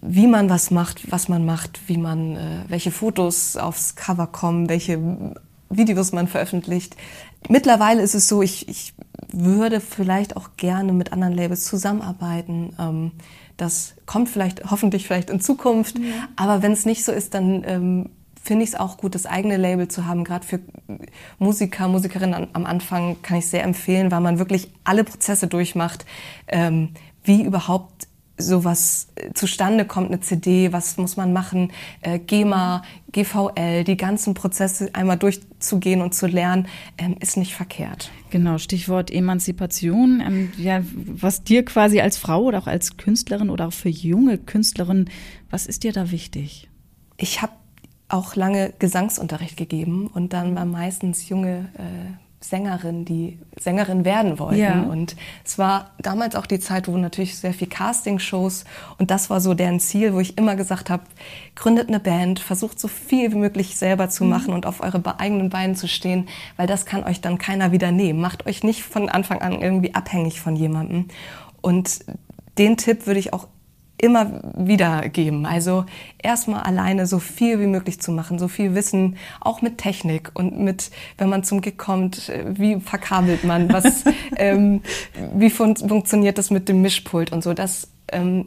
wie 0.00 0.28
man 0.28 0.48
was 0.48 0.70
macht, 0.70 1.10
was 1.10 1.28
man 1.28 1.44
macht, 1.44 1.80
wie 1.88 1.98
man, 1.98 2.36
äh, 2.36 2.60
welche 2.68 2.92
Fotos 2.92 3.56
aufs 3.56 3.96
Cover 3.96 4.28
kommen, 4.28 4.68
welche 4.68 5.00
Videos 5.70 6.12
man 6.12 6.28
veröffentlicht. 6.28 6.94
Mittlerweile 7.48 8.00
ist 8.00 8.14
es 8.14 8.28
so, 8.28 8.42
ich, 8.42 8.68
ich 8.68 8.94
würde 9.32 9.80
vielleicht 9.80 10.36
auch 10.36 10.50
gerne 10.56 10.92
mit 10.92 11.12
anderen 11.12 11.34
Labels 11.34 11.64
zusammenarbeiten. 11.64 12.76
Ähm, 12.78 13.10
das 13.56 13.96
kommt 14.06 14.28
vielleicht, 14.28 14.70
hoffentlich 14.70 15.08
vielleicht 15.08 15.30
in 15.30 15.40
Zukunft. 15.40 15.98
Ja. 15.98 16.28
Aber 16.36 16.62
wenn 16.62 16.70
es 16.70 16.86
nicht 16.86 17.04
so 17.04 17.10
ist, 17.10 17.34
dann 17.34 17.64
ähm, 17.66 18.10
finde 18.46 18.64
ich 18.64 18.70
es 18.70 18.74
auch 18.76 18.96
gut, 18.96 19.14
das 19.14 19.26
eigene 19.26 19.56
Label 19.56 19.88
zu 19.88 20.06
haben. 20.06 20.24
Gerade 20.24 20.46
für 20.46 20.60
Musiker, 21.38 21.88
Musikerinnen 21.88 22.48
am 22.52 22.64
Anfang 22.64 23.20
kann 23.22 23.38
ich 23.38 23.48
sehr 23.48 23.64
empfehlen, 23.64 24.10
weil 24.10 24.20
man 24.20 24.38
wirklich 24.38 24.70
alle 24.84 25.04
Prozesse 25.04 25.48
durchmacht, 25.48 26.06
ähm, 26.48 26.90
wie 27.24 27.42
überhaupt 27.42 28.06
sowas 28.38 29.08
äh, 29.16 29.32
zustande 29.32 29.84
kommt, 29.84 30.08
eine 30.08 30.20
CD, 30.20 30.72
was 30.72 30.96
muss 30.98 31.16
man 31.16 31.32
machen, 31.32 31.72
äh, 32.02 32.18
GEMA, 32.18 32.82
GVL, 33.12 33.84
die 33.84 33.96
ganzen 33.96 34.34
Prozesse 34.34 34.90
einmal 34.94 35.16
durchzugehen 35.16 36.02
und 36.02 36.14
zu 36.14 36.26
lernen, 36.26 36.68
ähm, 36.98 37.16
ist 37.18 37.36
nicht 37.36 37.54
verkehrt. 37.54 38.10
Genau, 38.30 38.58
Stichwort 38.58 39.10
Emanzipation. 39.10 40.22
Ähm, 40.24 40.52
ja, 40.58 40.82
was 40.94 41.44
dir 41.44 41.64
quasi 41.64 42.00
als 42.00 42.18
Frau 42.18 42.42
oder 42.42 42.58
auch 42.58 42.66
als 42.66 42.96
Künstlerin 42.96 43.50
oder 43.50 43.68
auch 43.68 43.72
für 43.72 43.88
junge 43.88 44.38
Künstlerinnen, 44.38 45.10
was 45.50 45.66
ist 45.66 45.82
dir 45.82 45.92
da 45.92 46.10
wichtig? 46.10 46.68
Ich 47.16 47.40
habe 47.40 47.52
auch 48.08 48.36
lange 48.36 48.72
Gesangsunterricht 48.78 49.56
gegeben 49.56 50.08
und 50.12 50.32
dann 50.32 50.54
waren 50.54 50.70
meistens 50.70 51.28
junge 51.28 51.68
äh, 51.74 52.12
Sängerinnen, 52.40 53.04
die 53.04 53.38
Sängerin 53.58 54.04
werden 54.04 54.38
wollten. 54.38 54.60
Ja. 54.60 54.82
Und 54.82 55.16
es 55.44 55.58
war 55.58 55.90
damals 55.98 56.36
auch 56.36 56.46
die 56.46 56.60
Zeit, 56.60 56.86
wo 56.86 56.96
natürlich 56.96 57.36
sehr 57.36 57.52
viel 57.52 57.66
Castingshows 57.66 58.64
und 58.98 59.10
das 59.10 59.30
war 59.30 59.40
so 59.40 59.54
deren 59.54 59.80
Ziel, 59.80 60.14
wo 60.14 60.20
ich 60.20 60.38
immer 60.38 60.54
gesagt 60.54 60.90
habe, 60.90 61.02
gründet 61.56 61.88
eine 61.88 61.98
Band, 61.98 62.38
versucht 62.38 62.78
so 62.78 62.88
viel 62.88 63.32
wie 63.32 63.36
möglich 63.36 63.76
selber 63.76 64.08
zu 64.08 64.24
mhm. 64.24 64.30
machen 64.30 64.54
und 64.54 64.66
auf 64.66 64.80
eure 64.80 65.02
eigenen 65.18 65.50
Beinen 65.50 65.74
zu 65.74 65.88
stehen, 65.88 66.28
weil 66.56 66.66
das 66.66 66.86
kann 66.86 67.04
euch 67.04 67.20
dann 67.20 67.38
keiner 67.38 67.72
wieder 67.72 67.90
nehmen. 67.90 68.20
Macht 68.20 68.46
euch 68.46 68.62
nicht 68.62 68.82
von 68.82 69.08
Anfang 69.08 69.40
an 69.40 69.60
irgendwie 69.60 69.94
abhängig 69.94 70.40
von 70.40 70.54
jemandem. 70.54 71.06
Und 71.60 72.04
den 72.58 72.76
Tipp 72.76 73.06
würde 73.06 73.20
ich 73.20 73.32
auch 73.32 73.48
immer 73.98 74.40
wieder 74.56 75.08
geben. 75.08 75.46
Also 75.46 75.86
erstmal 76.22 76.62
alleine 76.62 77.06
so 77.06 77.18
viel 77.18 77.60
wie 77.60 77.66
möglich 77.66 78.00
zu 78.00 78.12
machen, 78.12 78.38
so 78.38 78.48
viel 78.48 78.74
Wissen, 78.74 79.16
auch 79.40 79.62
mit 79.62 79.78
Technik 79.78 80.30
und 80.34 80.58
mit, 80.58 80.90
wenn 81.18 81.28
man 81.28 81.44
zum 81.44 81.60
Gig 81.60 81.78
kommt, 81.78 82.28
äh, 82.28 82.44
wie 82.48 82.80
verkabelt 82.80 83.44
man, 83.44 83.72
was, 83.72 84.04
ähm, 84.36 84.82
wie 85.34 85.50
fun 85.50 85.76
funktioniert 85.76 86.38
das 86.38 86.50
mit 86.50 86.68
dem 86.68 86.82
Mischpult 86.82 87.32
und 87.32 87.42
so. 87.42 87.54
Das, 87.54 87.88
ähm, 88.12 88.46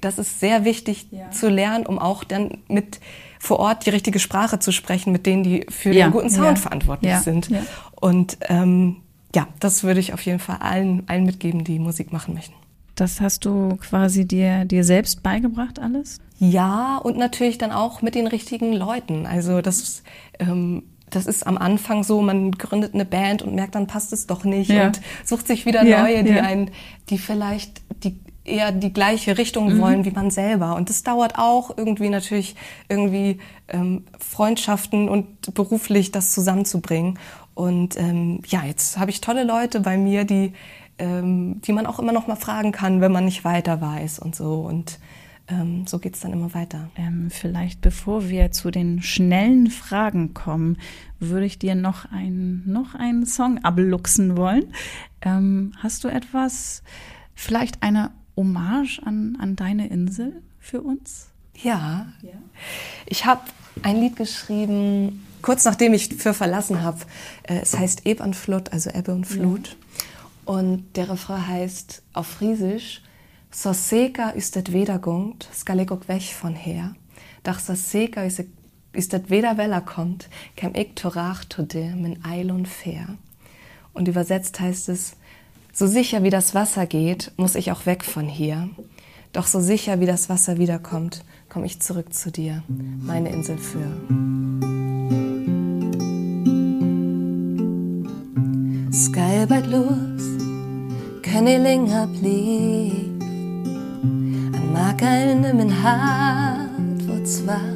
das 0.00 0.18
ist 0.18 0.40
sehr 0.40 0.64
wichtig 0.64 1.06
ja. 1.10 1.30
zu 1.30 1.48
lernen, 1.48 1.86
um 1.86 1.98
auch 1.98 2.24
dann 2.24 2.58
mit 2.68 3.00
vor 3.38 3.58
Ort 3.58 3.86
die 3.86 3.90
richtige 3.90 4.18
Sprache 4.18 4.58
zu 4.58 4.70
sprechen 4.70 5.12
mit 5.12 5.24
denen, 5.24 5.42
die 5.42 5.66
für 5.68 5.92
ja. 5.92 6.06
den 6.08 6.12
guten 6.12 6.30
Sound 6.30 6.58
ja. 6.58 6.62
verantwortlich 6.62 7.16
sind. 7.16 7.50
Und 7.98 8.36
ähm, 8.48 8.96
ja, 9.34 9.48
das 9.60 9.82
würde 9.82 10.00
ich 10.00 10.12
auf 10.12 10.20
jeden 10.22 10.40
Fall 10.40 10.58
allen, 10.60 11.08
allen 11.08 11.24
mitgeben, 11.24 11.64
die 11.64 11.78
Musik 11.78 12.12
machen 12.12 12.34
möchten. 12.34 12.59
Das 13.00 13.22
hast 13.22 13.46
du 13.46 13.76
quasi 13.76 14.26
dir, 14.26 14.66
dir 14.66 14.84
selbst 14.84 15.22
beigebracht 15.22 15.78
alles? 15.78 16.20
Ja, 16.38 16.98
und 16.98 17.16
natürlich 17.16 17.56
dann 17.56 17.72
auch 17.72 18.02
mit 18.02 18.14
den 18.14 18.26
richtigen 18.26 18.74
Leuten. 18.74 19.24
Also 19.24 19.62
das, 19.62 20.02
ähm, 20.38 20.82
das 21.08 21.24
ist 21.24 21.46
am 21.46 21.56
Anfang 21.56 22.04
so, 22.04 22.20
man 22.20 22.50
gründet 22.52 22.92
eine 22.92 23.06
Band 23.06 23.40
und 23.40 23.54
merkt, 23.54 23.74
dann 23.74 23.86
passt 23.86 24.12
es 24.12 24.26
doch 24.26 24.44
nicht 24.44 24.68
ja. 24.68 24.88
und 24.88 25.00
sucht 25.24 25.46
sich 25.46 25.64
wieder 25.64 25.82
ja, 25.82 26.02
neue, 26.02 26.24
die 26.24 26.32
ja. 26.32 26.42
einen, 26.42 26.72
die 27.08 27.16
vielleicht 27.16 27.80
die 28.04 28.20
eher 28.44 28.72
die 28.72 28.92
gleiche 28.92 29.38
Richtung 29.38 29.74
mhm. 29.74 29.80
wollen 29.80 30.04
wie 30.04 30.10
man 30.10 30.30
selber. 30.30 30.76
Und 30.76 30.90
das 30.90 31.02
dauert 31.02 31.38
auch 31.38 31.76
irgendwie 31.78 32.10
natürlich 32.10 32.56
irgendwie 32.90 33.38
ähm, 33.68 34.04
Freundschaften 34.18 35.08
und 35.08 35.54
beruflich 35.54 36.12
das 36.12 36.32
zusammenzubringen. 36.32 37.18
Und 37.54 37.98
ähm, 37.98 38.42
ja, 38.46 38.64
jetzt 38.64 38.98
habe 38.98 39.10
ich 39.10 39.22
tolle 39.22 39.44
Leute 39.44 39.80
bei 39.80 39.96
mir, 39.96 40.24
die, 40.24 40.52
ähm, 41.00 41.60
die 41.62 41.72
man 41.72 41.86
auch 41.86 41.98
immer 41.98 42.12
noch 42.12 42.26
mal 42.26 42.36
fragen 42.36 42.72
kann, 42.72 43.00
wenn 43.00 43.10
man 43.10 43.24
nicht 43.24 43.44
weiter 43.44 43.80
weiß 43.80 44.18
und 44.18 44.36
so. 44.36 44.60
Und 44.60 44.98
ähm, 45.48 45.86
so 45.86 45.98
geht's 45.98 46.20
dann 46.20 46.32
immer 46.32 46.54
weiter. 46.54 46.90
Ähm, 46.96 47.30
vielleicht 47.30 47.80
bevor 47.80 48.28
wir 48.28 48.52
zu 48.52 48.70
den 48.70 49.02
schnellen 49.02 49.70
Fragen 49.70 50.34
kommen, 50.34 50.78
würde 51.18 51.46
ich 51.46 51.58
dir 51.58 51.74
noch, 51.74 52.10
ein, 52.12 52.62
noch 52.66 52.94
einen 52.94 53.26
Song 53.26 53.58
abluchsen 53.64 54.36
wollen. 54.36 54.72
Ähm, 55.22 55.72
hast 55.78 56.04
du 56.04 56.08
etwas, 56.08 56.82
vielleicht 57.34 57.82
eine 57.82 58.10
Hommage 58.36 59.00
an, 59.04 59.36
an 59.40 59.56
deine 59.56 59.88
Insel 59.88 60.42
für 60.58 60.82
uns? 60.82 61.28
Ja. 61.62 62.06
ja. 62.22 62.30
Ich 63.06 63.26
habe 63.26 63.42
ein 63.82 64.00
Lied 64.00 64.16
geschrieben, 64.16 65.26
kurz 65.42 65.64
nachdem 65.64 65.94
ich 65.94 66.14
für 66.14 66.34
verlassen 66.34 66.82
habe. 66.82 66.98
Äh, 67.42 67.60
es 67.60 67.76
heißt 67.76 68.06
Eb 68.06 68.20
an 68.20 68.34
Flut, 68.34 68.72
also 68.72 68.90
Ebbe 68.90 69.12
und 69.12 69.26
Flut. 69.26 69.68
Ja. 69.68 69.74
Und 70.50 70.96
der 70.96 71.08
Refrain 71.08 71.46
heißt 71.46 72.02
auf 72.12 72.26
Friesisch, 72.26 73.02
So 73.52 73.72
seka 73.72 74.30
ist 74.30 74.56
det 74.56 74.72
wedergungt, 74.72 75.48
skal 75.52 75.78
ik 75.78 75.90
weg 76.08 76.22
von 76.22 76.56
her. 76.56 76.96
Doch 77.44 77.60
so 77.60 77.76
seka 77.76 78.24
ist 78.24 79.12
det 79.12 79.30
weder 79.30 79.56
weller 79.58 79.80
kommt, 79.80 80.28
kem 80.56 80.74
ik 80.74 80.96
torach 80.96 81.44
to 81.44 81.62
dir 81.62 81.94
min 81.94 82.24
eil 82.24 82.50
und 82.50 82.66
fair. 82.66 83.16
Und 83.92 84.08
übersetzt 84.08 84.58
heißt 84.58 84.88
es, 84.88 85.14
so 85.72 85.86
sicher 85.86 86.24
wie 86.24 86.30
das 86.30 86.52
Wasser 86.52 86.86
geht, 86.86 87.30
muss 87.36 87.54
ich 87.54 87.70
auch 87.70 87.86
weg 87.86 88.04
von 88.04 88.26
hier. 88.26 88.70
Doch 89.32 89.46
so 89.46 89.60
sicher 89.60 90.00
wie 90.00 90.06
das 90.06 90.28
Wasser 90.28 90.58
wiederkommt, 90.58 91.24
komme 91.48 91.66
ich 91.66 91.80
zurück 91.80 92.12
zu 92.12 92.32
dir, 92.32 92.64
meine 92.66 93.28
Insel 93.28 93.56
für. 93.56 93.86
Skybert 98.92 99.66
los, 99.68 100.29
Kennelinga 101.30 102.06
blieb, 102.06 103.22
an 104.56 104.72
Makelne 104.72 105.54
min 105.54 105.70
Hart, 105.70 107.06
wo 107.06 107.22
zwar, 107.22 107.70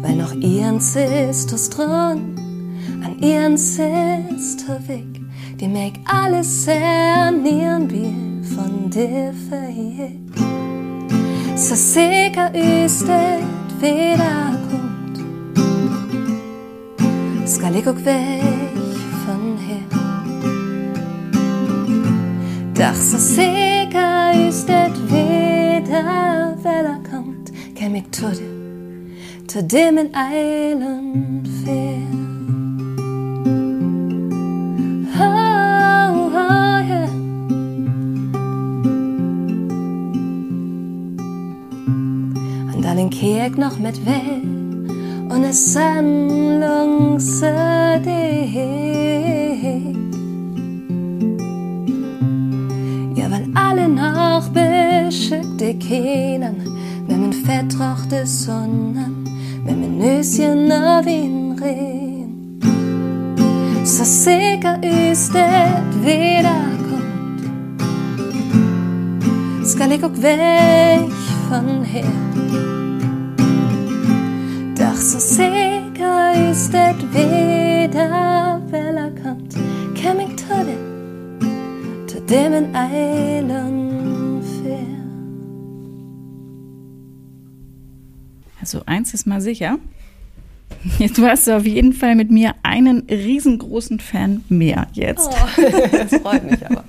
weil 0.00 0.14
noch 0.14 0.32
ihren 0.34 0.78
Sisters 0.78 1.70
dran, 1.70 2.36
an 3.04 3.18
ihren 3.20 3.56
Sister 3.56 4.78
weg, 4.86 5.20
die 5.58 5.66
meg 5.66 5.94
alles 6.04 6.66
sernieren 6.66 7.90
will 7.90 8.44
von 8.54 8.88
dir 8.88 9.34
verhielt. 9.48 10.30
Så 11.56 11.74
sikker 11.74 12.52
ystet 12.54 13.42
wiederkommt, 13.80 15.18
skal 17.44 17.74
ich 17.74 17.88
auch 17.88 18.04
weg 18.04 18.61
Doch 22.92 23.00
so 23.00 23.16
sikker 23.16 24.32
ystet 24.48 24.94
wieder 25.10 26.54
wiederkommt, 26.58 27.50
kem 27.74 27.94
ich 27.94 28.10
zu 28.10 28.30
dir, 28.30 29.46
zu 29.46 29.62
dem 29.62 29.96
in 29.96 30.14
Eilen 30.14 31.42
fair. 31.64 32.22
kijk 43.08 43.56
nog 43.56 43.78
met 43.80 44.04
wel 44.04 44.42
und 45.28 45.44
es 45.44 45.72
sandlungse 45.72 47.54
dich. 48.04 48.54
Ja, 48.54 49.51
Sonnen, 58.26 59.24
auf 60.72 61.06
ihn 61.06 61.52
reden. 61.60 62.60
So 63.84 64.04
sicher 64.04 64.78
ist 64.82 65.34
es 65.34 66.04
wiederkommt, 66.04 67.42
skal 69.64 69.92
ich 69.92 70.04
auch 70.04 70.22
weg 70.22 71.10
von 71.48 71.84
her 71.84 72.04
så 75.02 75.18
sikker 75.18 76.50
ist 76.50 76.72
det 76.72 76.94
wieder 77.12 78.60
velkommt. 78.70 79.54
Kan 80.00 80.16
mig 80.16 80.36
ta 80.36 80.62
det, 80.62 80.78
ta 82.06 82.18
det 82.28 82.50
med 82.50 82.74
Eilen 82.74 83.31
Also 88.72 88.86
eins 88.86 89.12
ist 89.12 89.26
mal 89.26 89.42
sicher. 89.42 89.78
Du 91.14 91.26
hast 91.26 91.46
auf 91.50 91.66
jeden 91.66 91.92
Fall 91.92 92.14
mit 92.14 92.30
mir 92.30 92.54
einen 92.62 93.00
riesengroßen 93.00 94.00
Fan 94.00 94.42
mehr 94.48 94.86
jetzt. 94.94 95.28
Oh, 95.30 95.62
das 95.92 96.14
freut 96.22 96.50
mich 96.50 96.64
aber. 96.64 96.82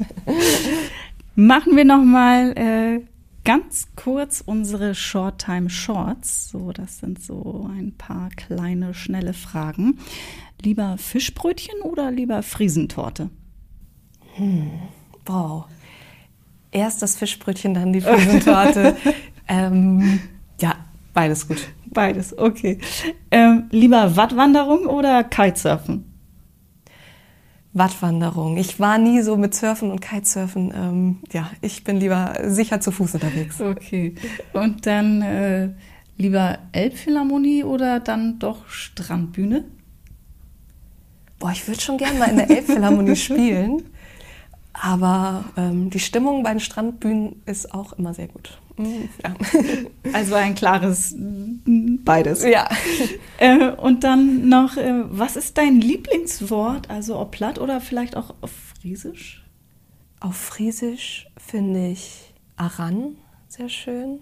Machen 1.35 1.75
wir 1.75 1.83
noch 1.83 2.03
mal 2.05 2.53
äh, 2.57 3.01
ganz 3.43 3.89
kurz 3.97 4.41
unsere 4.45 4.95
Short-Time 4.95 5.69
Shorts. 5.69 6.49
So, 6.51 6.71
das 6.71 6.99
sind 6.99 7.21
so 7.21 7.69
ein 7.69 7.91
paar 7.97 8.29
kleine, 8.29 8.93
schnelle 8.93 9.33
Fragen. 9.33 9.99
Lieber 10.61 10.97
Fischbrötchen 10.97 11.81
oder 11.81 12.11
lieber 12.11 12.43
Friesentorte? 12.43 13.29
Hm, 14.35 14.71
wow. 15.25 15.65
Erst 16.71 17.01
das 17.01 17.17
Fischbrötchen, 17.17 17.73
dann 17.73 17.91
die 17.91 17.99
Friesentorte. 17.99 18.95
ähm, 19.49 20.21
beides 21.13 21.47
gut. 21.47 21.67
Beides, 21.85 22.37
okay. 22.37 22.79
Ähm, 23.31 23.65
lieber 23.71 24.15
Wattwanderung 24.15 24.87
oder 24.87 25.23
Kitesurfen? 25.23 26.05
Wattwanderung. 27.73 28.57
Ich 28.57 28.79
war 28.79 28.97
nie 28.97 29.21
so 29.21 29.35
mit 29.35 29.55
Surfen 29.55 29.91
und 29.91 29.99
Kitesurfen. 29.99 30.71
Ähm, 30.75 31.19
ja, 31.31 31.49
ich 31.61 31.83
bin 31.83 31.97
lieber 31.97 32.35
sicher 32.43 32.79
zu 32.79 32.91
Fuß 32.91 33.15
unterwegs. 33.15 33.59
Okay. 33.61 34.15
Und 34.53 34.85
dann 34.85 35.21
äh, 35.21 35.69
lieber 36.17 36.59
Elbphilharmonie 36.71 37.63
oder 37.63 37.99
dann 37.99 38.39
doch 38.39 38.67
Strandbühne? 38.67 39.65
Boah, 41.39 41.51
ich 41.51 41.67
würde 41.67 41.81
schon 41.81 41.97
gerne 41.97 42.19
mal 42.19 42.29
in 42.29 42.37
der 42.37 42.49
Elbphilharmonie 42.49 43.15
spielen. 43.17 43.83
Aber 44.73 45.45
ähm, 45.55 45.89
die 45.89 45.99
Stimmung 45.99 46.43
bei 46.43 46.51
den 46.51 46.59
Strandbühnen 46.59 47.41
ist 47.45 47.73
auch 47.73 47.93
immer 47.93 48.13
sehr 48.13 48.27
gut. 48.27 48.57
Mhm, 48.77 49.09
ja. 49.23 49.33
Also 50.13 50.35
ein 50.35 50.55
klares 50.55 51.15
beides. 51.15 52.43
Ja. 52.43 52.67
Äh, 53.37 53.71
und 53.71 54.03
dann 54.03 54.49
noch, 54.49 54.77
äh, 54.77 55.03
was 55.05 55.35
ist 55.35 55.57
dein 55.57 55.79
Lieblingswort? 55.79 56.89
Also 56.89 57.19
ob 57.19 57.31
platt 57.31 57.59
oder 57.59 57.81
vielleicht 57.81 58.17
auch 58.17 58.33
auf 58.41 58.51
Friesisch? 58.79 59.43
Auf 60.19 60.35
Friesisch 60.35 61.27
finde 61.37 61.89
ich 61.89 62.33
Aran 62.55 63.17
sehr 63.47 63.69
schön. 63.69 64.19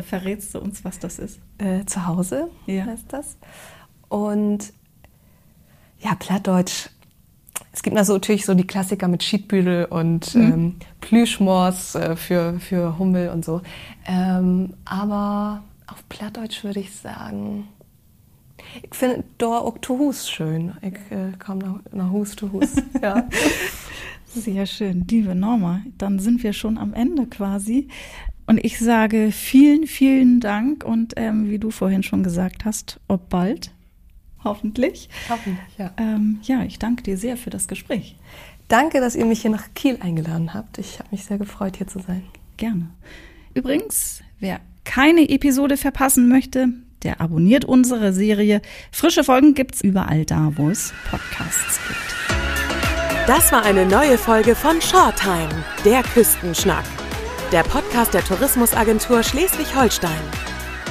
Verrätst 0.00 0.54
du 0.54 0.58
uns, 0.58 0.84
was 0.84 0.98
das 0.98 1.18
ist? 1.18 1.38
Äh, 1.58 1.84
zu 1.86 2.06
Hause 2.06 2.50
ja. 2.66 2.84
heißt 2.84 3.06
das. 3.08 3.38
Und 4.08 4.72
ja, 6.00 6.14
Plattdeutsch 6.16 6.90
es 7.76 7.82
gibt 7.82 7.94
natürlich 7.94 8.46
so 8.46 8.54
die 8.54 8.66
Klassiker 8.66 9.06
mit 9.06 9.22
Schiedbüdel 9.22 9.84
und 9.84 10.34
mhm. 10.34 10.42
ähm, 10.42 10.74
Plüschmors 11.02 11.94
äh, 11.94 12.16
für, 12.16 12.58
für 12.58 12.98
Hummel 12.98 13.28
und 13.28 13.44
so. 13.44 13.60
Ähm, 14.06 14.72
aber 14.86 15.62
auf 15.86 16.02
Plattdeutsch 16.08 16.64
würde 16.64 16.80
ich 16.80 16.90
sagen, 16.96 17.68
ich 18.82 18.94
finde 18.94 19.24
Dor 19.36 19.60
auch 19.60 19.76
to 19.78 19.98
Hus 19.98 20.30
schön. 20.30 20.72
Ich 20.80 20.94
äh, 21.14 21.32
komme 21.38 21.64
nach, 21.64 21.92
nach 21.92 22.10
Hus 22.10 22.34
to 22.34 22.50
Hus. 22.50 22.76
ja. 23.02 23.28
Sehr 24.24 24.64
schön, 24.64 25.06
liebe 25.10 25.34
Norma. 25.34 25.82
Dann 25.98 26.18
sind 26.18 26.42
wir 26.42 26.54
schon 26.54 26.78
am 26.78 26.94
Ende 26.94 27.26
quasi. 27.26 27.88
Und 28.46 28.64
ich 28.64 28.78
sage 28.78 29.32
vielen, 29.32 29.86
vielen 29.86 30.40
Dank 30.40 30.82
und 30.82 31.12
ähm, 31.16 31.50
wie 31.50 31.58
du 31.58 31.70
vorhin 31.70 32.02
schon 32.02 32.22
gesagt 32.22 32.64
hast, 32.64 33.00
ob 33.06 33.28
bald 33.28 33.70
hoffentlich. 34.46 35.08
Hoffentlich, 35.28 35.78
ja. 35.78 35.92
Ähm, 35.98 36.38
ja, 36.42 36.62
ich 36.64 36.78
danke 36.78 37.02
dir 37.02 37.18
sehr 37.18 37.36
für 37.36 37.50
das 37.50 37.68
Gespräch. 37.68 38.16
Danke, 38.68 39.00
dass 39.00 39.14
ihr 39.14 39.26
mich 39.26 39.42
hier 39.42 39.50
nach 39.50 39.74
Kiel 39.74 39.98
eingeladen 40.00 40.54
habt. 40.54 40.78
Ich 40.78 40.98
habe 40.98 41.10
mich 41.12 41.24
sehr 41.24 41.38
gefreut, 41.38 41.76
hier 41.76 41.86
zu 41.86 42.00
sein. 42.00 42.22
Gerne. 42.56 42.88
Übrigens, 43.54 44.22
wer 44.40 44.60
keine 44.84 45.28
Episode 45.28 45.76
verpassen 45.76 46.28
möchte, 46.28 46.68
der 47.02 47.20
abonniert 47.20 47.64
unsere 47.64 48.12
Serie. 48.12 48.62
Frische 48.90 49.24
Folgen 49.24 49.54
gibt's 49.54 49.82
überall 49.82 50.24
da, 50.24 50.52
wo 50.56 50.70
es 50.70 50.92
Podcasts 51.10 51.78
gibt. 51.86 52.36
Das 53.26 53.52
war 53.52 53.64
eine 53.64 53.86
neue 53.86 54.18
Folge 54.18 54.54
von 54.54 54.80
Shorttime, 54.80 55.64
der 55.84 56.02
Küstenschnack. 56.02 56.84
Der 57.52 57.62
Podcast 57.62 58.14
der 58.14 58.24
Tourismusagentur 58.24 59.22
Schleswig-Holstein. 59.22 60.55